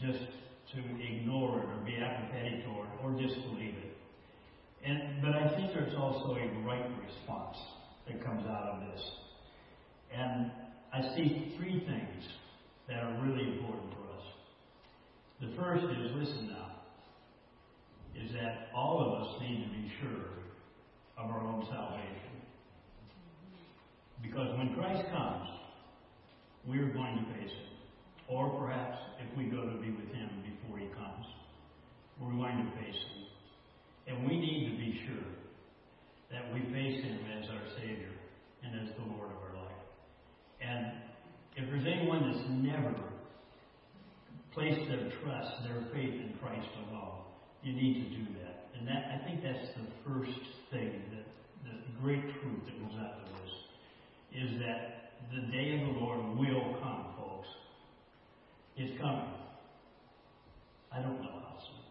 just 0.00 0.24
to 0.72 0.80
ignore 0.80 1.60
it 1.60 1.68
or 1.68 1.78
be 1.84 1.96
apathetic 2.00 2.64
toward 2.64 2.88
it 2.88 3.04
or 3.04 3.12
disbelieve 3.12 3.74
it. 3.84 3.96
And, 4.82 5.20
but 5.20 5.36
I 5.36 5.54
think 5.56 5.74
there's 5.74 5.94
also 5.94 6.36
a 6.36 6.46
right 6.64 6.88
response 7.04 7.58
that 8.08 8.24
comes 8.24 8.46
out 8.46 8.80
of 8.80 8.80
this. 8.80 9.02
And 10.14 10.50
I 10.92 11.00
see 11.16 11.54
three 11.56 11.80
things 11.80 12.24
that 12.88 13.02
are 13.02 13.20
really 13.22 13.52
important 13.52 13.92
for 13.92 14.04
us. 14.14 14.26
The 15.40 15.56
first 15.56 15.84
is 15.84 16.12
listen 16.14 16.48
now, 16.48 16.76
is 18.14 18.32
that 18.32 18.68
all 18.74 19.00
of 19.00 19.22
us 19.22 19.40
need 19.40 19.64
to 19.64 19.70
be 19.70 19.92
sure 20.00 20.28
of 21.18 21.30
our 21.30 21.40
own 21.40 21.66
salvation. 21.70 22.12
Because 24.22 24.56
when 24.58 24.74
Christ 24.74 25.08
comes, 25.10 25.48
we're 26.66 26.92
going 26.92 27.16
to 27.16 27.24
face 27.34 27.50
him. 27.50 27.72
Or 28.28 28.50
perhaps 28.60 28.98
if 29.20 29.36
we 29.36 29.44
go 29.44 29.62
to 29.62 29.76
be 29.78 29.90
with 29.90 30.12
him 30.12 30.28
before 30.42 30.78
he 30.78 30.86
comes, 30.86 31.26
we're 32.20 32.32
going 32.32 32.58
to 32.58 32.70
face 32.82 32.96
him. 32.96 33.24
And 34.08 34.28
we 34.28 34.38
need 34.38 34.70
to 34.70 34.76
be 34.76 35.00
sure 35.06 35.32
that 36.30 36.52
we 36.52 36.60
face 36.72 37.02
him 37.02 37.18
as 37.38 37.48
our 37.50 37.78
Savior 37.78 38.12
and 38.62 38.88
as 38.88 38.94
the 38.96 39.02
Lord 39.02 39.30
of 39.30 39.36
our. 39.36 39.55
And 40.66 40.92
if 41.56 41.70
there's 41.70 41.86
anyone 41.86 42.30
that's 42.30 42.44
never 42.50 42.94
placed 44.52 44.88
their 44.88 45.10
trust, 45.22 45.62
their 45.64 45.84
faith 45.92 46.14
in 46.14 46.34
Christ 46.40 46.68
alone, 46.88 47.22
you 47.62 47.72
need 47.72 47.94
to 48.04 48.16
do 48.16 48.24
that. 48.40 48.68
And 48.78 48.86
that 48.88 49.08
I 49.14 49.24
think 49.24 49.42
that's 49.42 49.68
the 49.76 49.86
first 50.04 50.38
thing 50.70 51.02
that 51.12 51.24
the 51.64 52.02
great 52.02 52.22
truth 52.22 52.62
that 52.66 52.74
comes 52.80 52.94
out 52.98 53.20
of 53.20 53.28
this 53.40 53.52
is 54.34 54.60
that 54.60 55.12
the 55.32 55.52
day 55.52 55.74
of 55.74 55.80
the 55.80 56.00
Lord 56.00 56.20
will 56.38 56.76
come, 56.82 57.14
folks. 57.16 57.48
It's 58.76 58.98
coming. 59.00 59.32
I 60.92 61.00
don't 61.00 61.20
know 61.20 61.40
how 61.40 61.56
soon. 61.60 61.84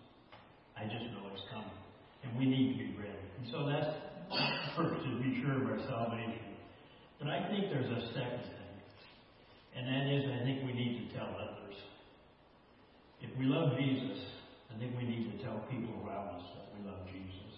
I 0.77 0.83
just 0.83 1.11
know 1.11 1.25
it's 1.33 1.43
coming. 1.51 1.77
And 2.23 2.37
we 2.37 2.45
need 2.45 2.73
to 2.73 2.77
be 2.77 2.97
ready. 2.97 3.25
And 3.39 3.47
so 3.51 3.65
that's 3.67 4.05
first, 4.75 5.03
to 5.03 5.21
be 5.21 5.41
sure 5.41 5.61
of 5.61 5.69
our 5.69 5.79
salvation. 5.87 6.55
But 7.19 7.29
I 7.29 7.47
think 7.49 7.69
there's 7.69 7.89
a 7.89 8.13
second 8.13 8.43
thing. 8.43 8.64
And 9.75 9.87
that 9.87 10.07
is, 10.07 10.23
I 10.31 10.43
think 10.43 10.65
we 10.65 10.71
need 10.71 11.03
to 11.03 11.17
tell 11.17 11.27
others. 11.35 11.75
If 13.21 13.37
we 13.37 13.45
love 13.45 13.77
Jesus, 13.77 14.23
I 14.73 14.79
think 14.79 14.95
we 14.97 15.03
need 15.03 15.35
to 15.35 15.43
tell 15.43 15.59
people 15.69 15.99
around 16.07 16.39
us 16.39 16.47
that 16.55 16.67
we 16.75 16.87
love 16.87 17.03
Jesus. 17.11 17.51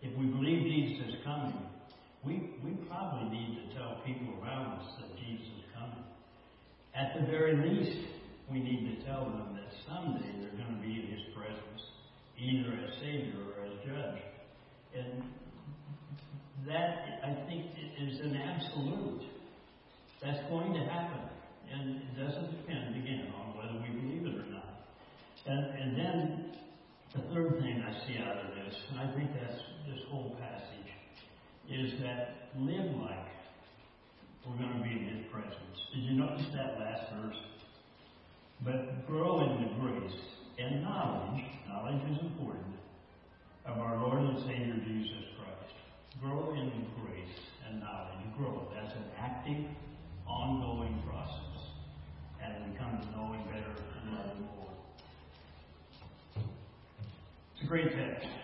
If 0.00 0.16
we 0.16 0.26
believe 0.26 0.64
Jesus 0.64 1.14
is 1.14 1.24
coming, 1.24 1.60
we, 2.24 2.56
we 2.64 2.72
probably 2.88 3.28
need 3.28 3.60
to 3.60 3.76
tell 3.76 4.00
people 4.04 4.40
around 4.42 4.80
us 4.80 4.86
that 5.00 5.16
Jesus 5.20 5.46
is 5.60 5.64
coming. 5.76 6.04
At 6.94 7.14
the 7.20 7.26
very 7.30 7.56
least, 7.56 8.08
we 8.50 8.60
need 8.60 8.96
to 8.96 9.06
tell 9.06 9.24
them 9.24 9.56
that 9.56 9.68
someday 9.88 10.32
they're 10.40 10.56
going 10.56 10.76
to 10.76 10.82
be 10.82 10.96
in 10.96 11.06
His 11.12 11.32
presence, 11.36 11.80
either 12.40 12.72
as 12.72 12.90
Savior 13.00 13.40
or 13.56 13.66
as 13.68 13.76
Judge. 13.84 14.22
And 14.96 15.22
that, 16.66 17.20
I 17.24 17.34
think, 17.46 17.66
is 18.00 18.20
an 18.20 18.36
absolute. 18.36 19.22
That's 20.22 20.40
going 20.50 20.74
to 20.74 20.80
happen. 20.80 21.30
And 21.72 21.96
it 21.96 22.18
doesn't 22.18 22.50
depend, 22.50 22.96
again, 22.96 23.32
on 23.36 23.56
whether 23.56 23.78
we 23.78 24.00
believe 24.00 24.26
it 24.26 24.40
or 24.40 24.50
not. 24.50 24.86
And, 25.46 25.64
and 25.78 25.96
then 25.96 26.52
the 27.14 27.22
third 27.34 27.60
thing 27.60 27.82
I 27.86 27.92
see 28.06 28.18
out 28.18 28.36
of 28.36 28.54
this, 28.54 28.74
and 28.90 29.00
I 29.00 29.14
think 29.14 29.30
that's 29.40 29.60
this 29.86 30.00
whole 30.10 30.36
passage, 30.40 30.90
is 31.70 32.00
that 32.02 32.50
live 32.58 32.90
like 33.00 33.30
we're 34.46 34.56
going 34.56 34.78
to 34.78 34.82
be 34.82 34.90
in 34.90 35.16
His 35.16 35.26
presence. 35.30 35.78
Did 35.94 36.04
you 36.04 36.12
notice 36.12 36.46
that 36.54 36.78
last 36.78 37.12
verse? 37.22 37.36
But 38.64 39.06
grow 39.06 39.40
in 39.40 39.62
the 39.62 39.70
grace 39.80 40.20
and 40.58 40.82
knowledge, 40.82 41.44
knowledge 41.68 42.02
is 42.10 42.18
important, 42.20 42.76
of 43.66 43.78
our 43.78 43.96
Lord 44.00 44.20
and 44.20 44.38
Savior 44.40 44.76
Jesus 44.86 45.24
Christ. 45.38 45.74
Grow 46.20 46.52
in 46.54 46.66
the 46.66 47.00
grace 47.00 47.38
and 47.66 47.80
knowledge. 47.80 48.18
Grow. 48.36 48.68
That's 48.74 48.94
an 48.94 49.04
active, 49.18 49.64
ongoing 50.26 51.02
process. 51.06 51.36
As 52.42 52.52
we 52.66 52.76
come 52.76 53.00
to 53.00 53.06
know 53.16 53.32
Him 53.32 53.44
better 53.46 53.74
and 54.02 54.16
love 54.16 54.26
Him 54.36 54.48
more. 54.56 54.74
It's 57.92 58.39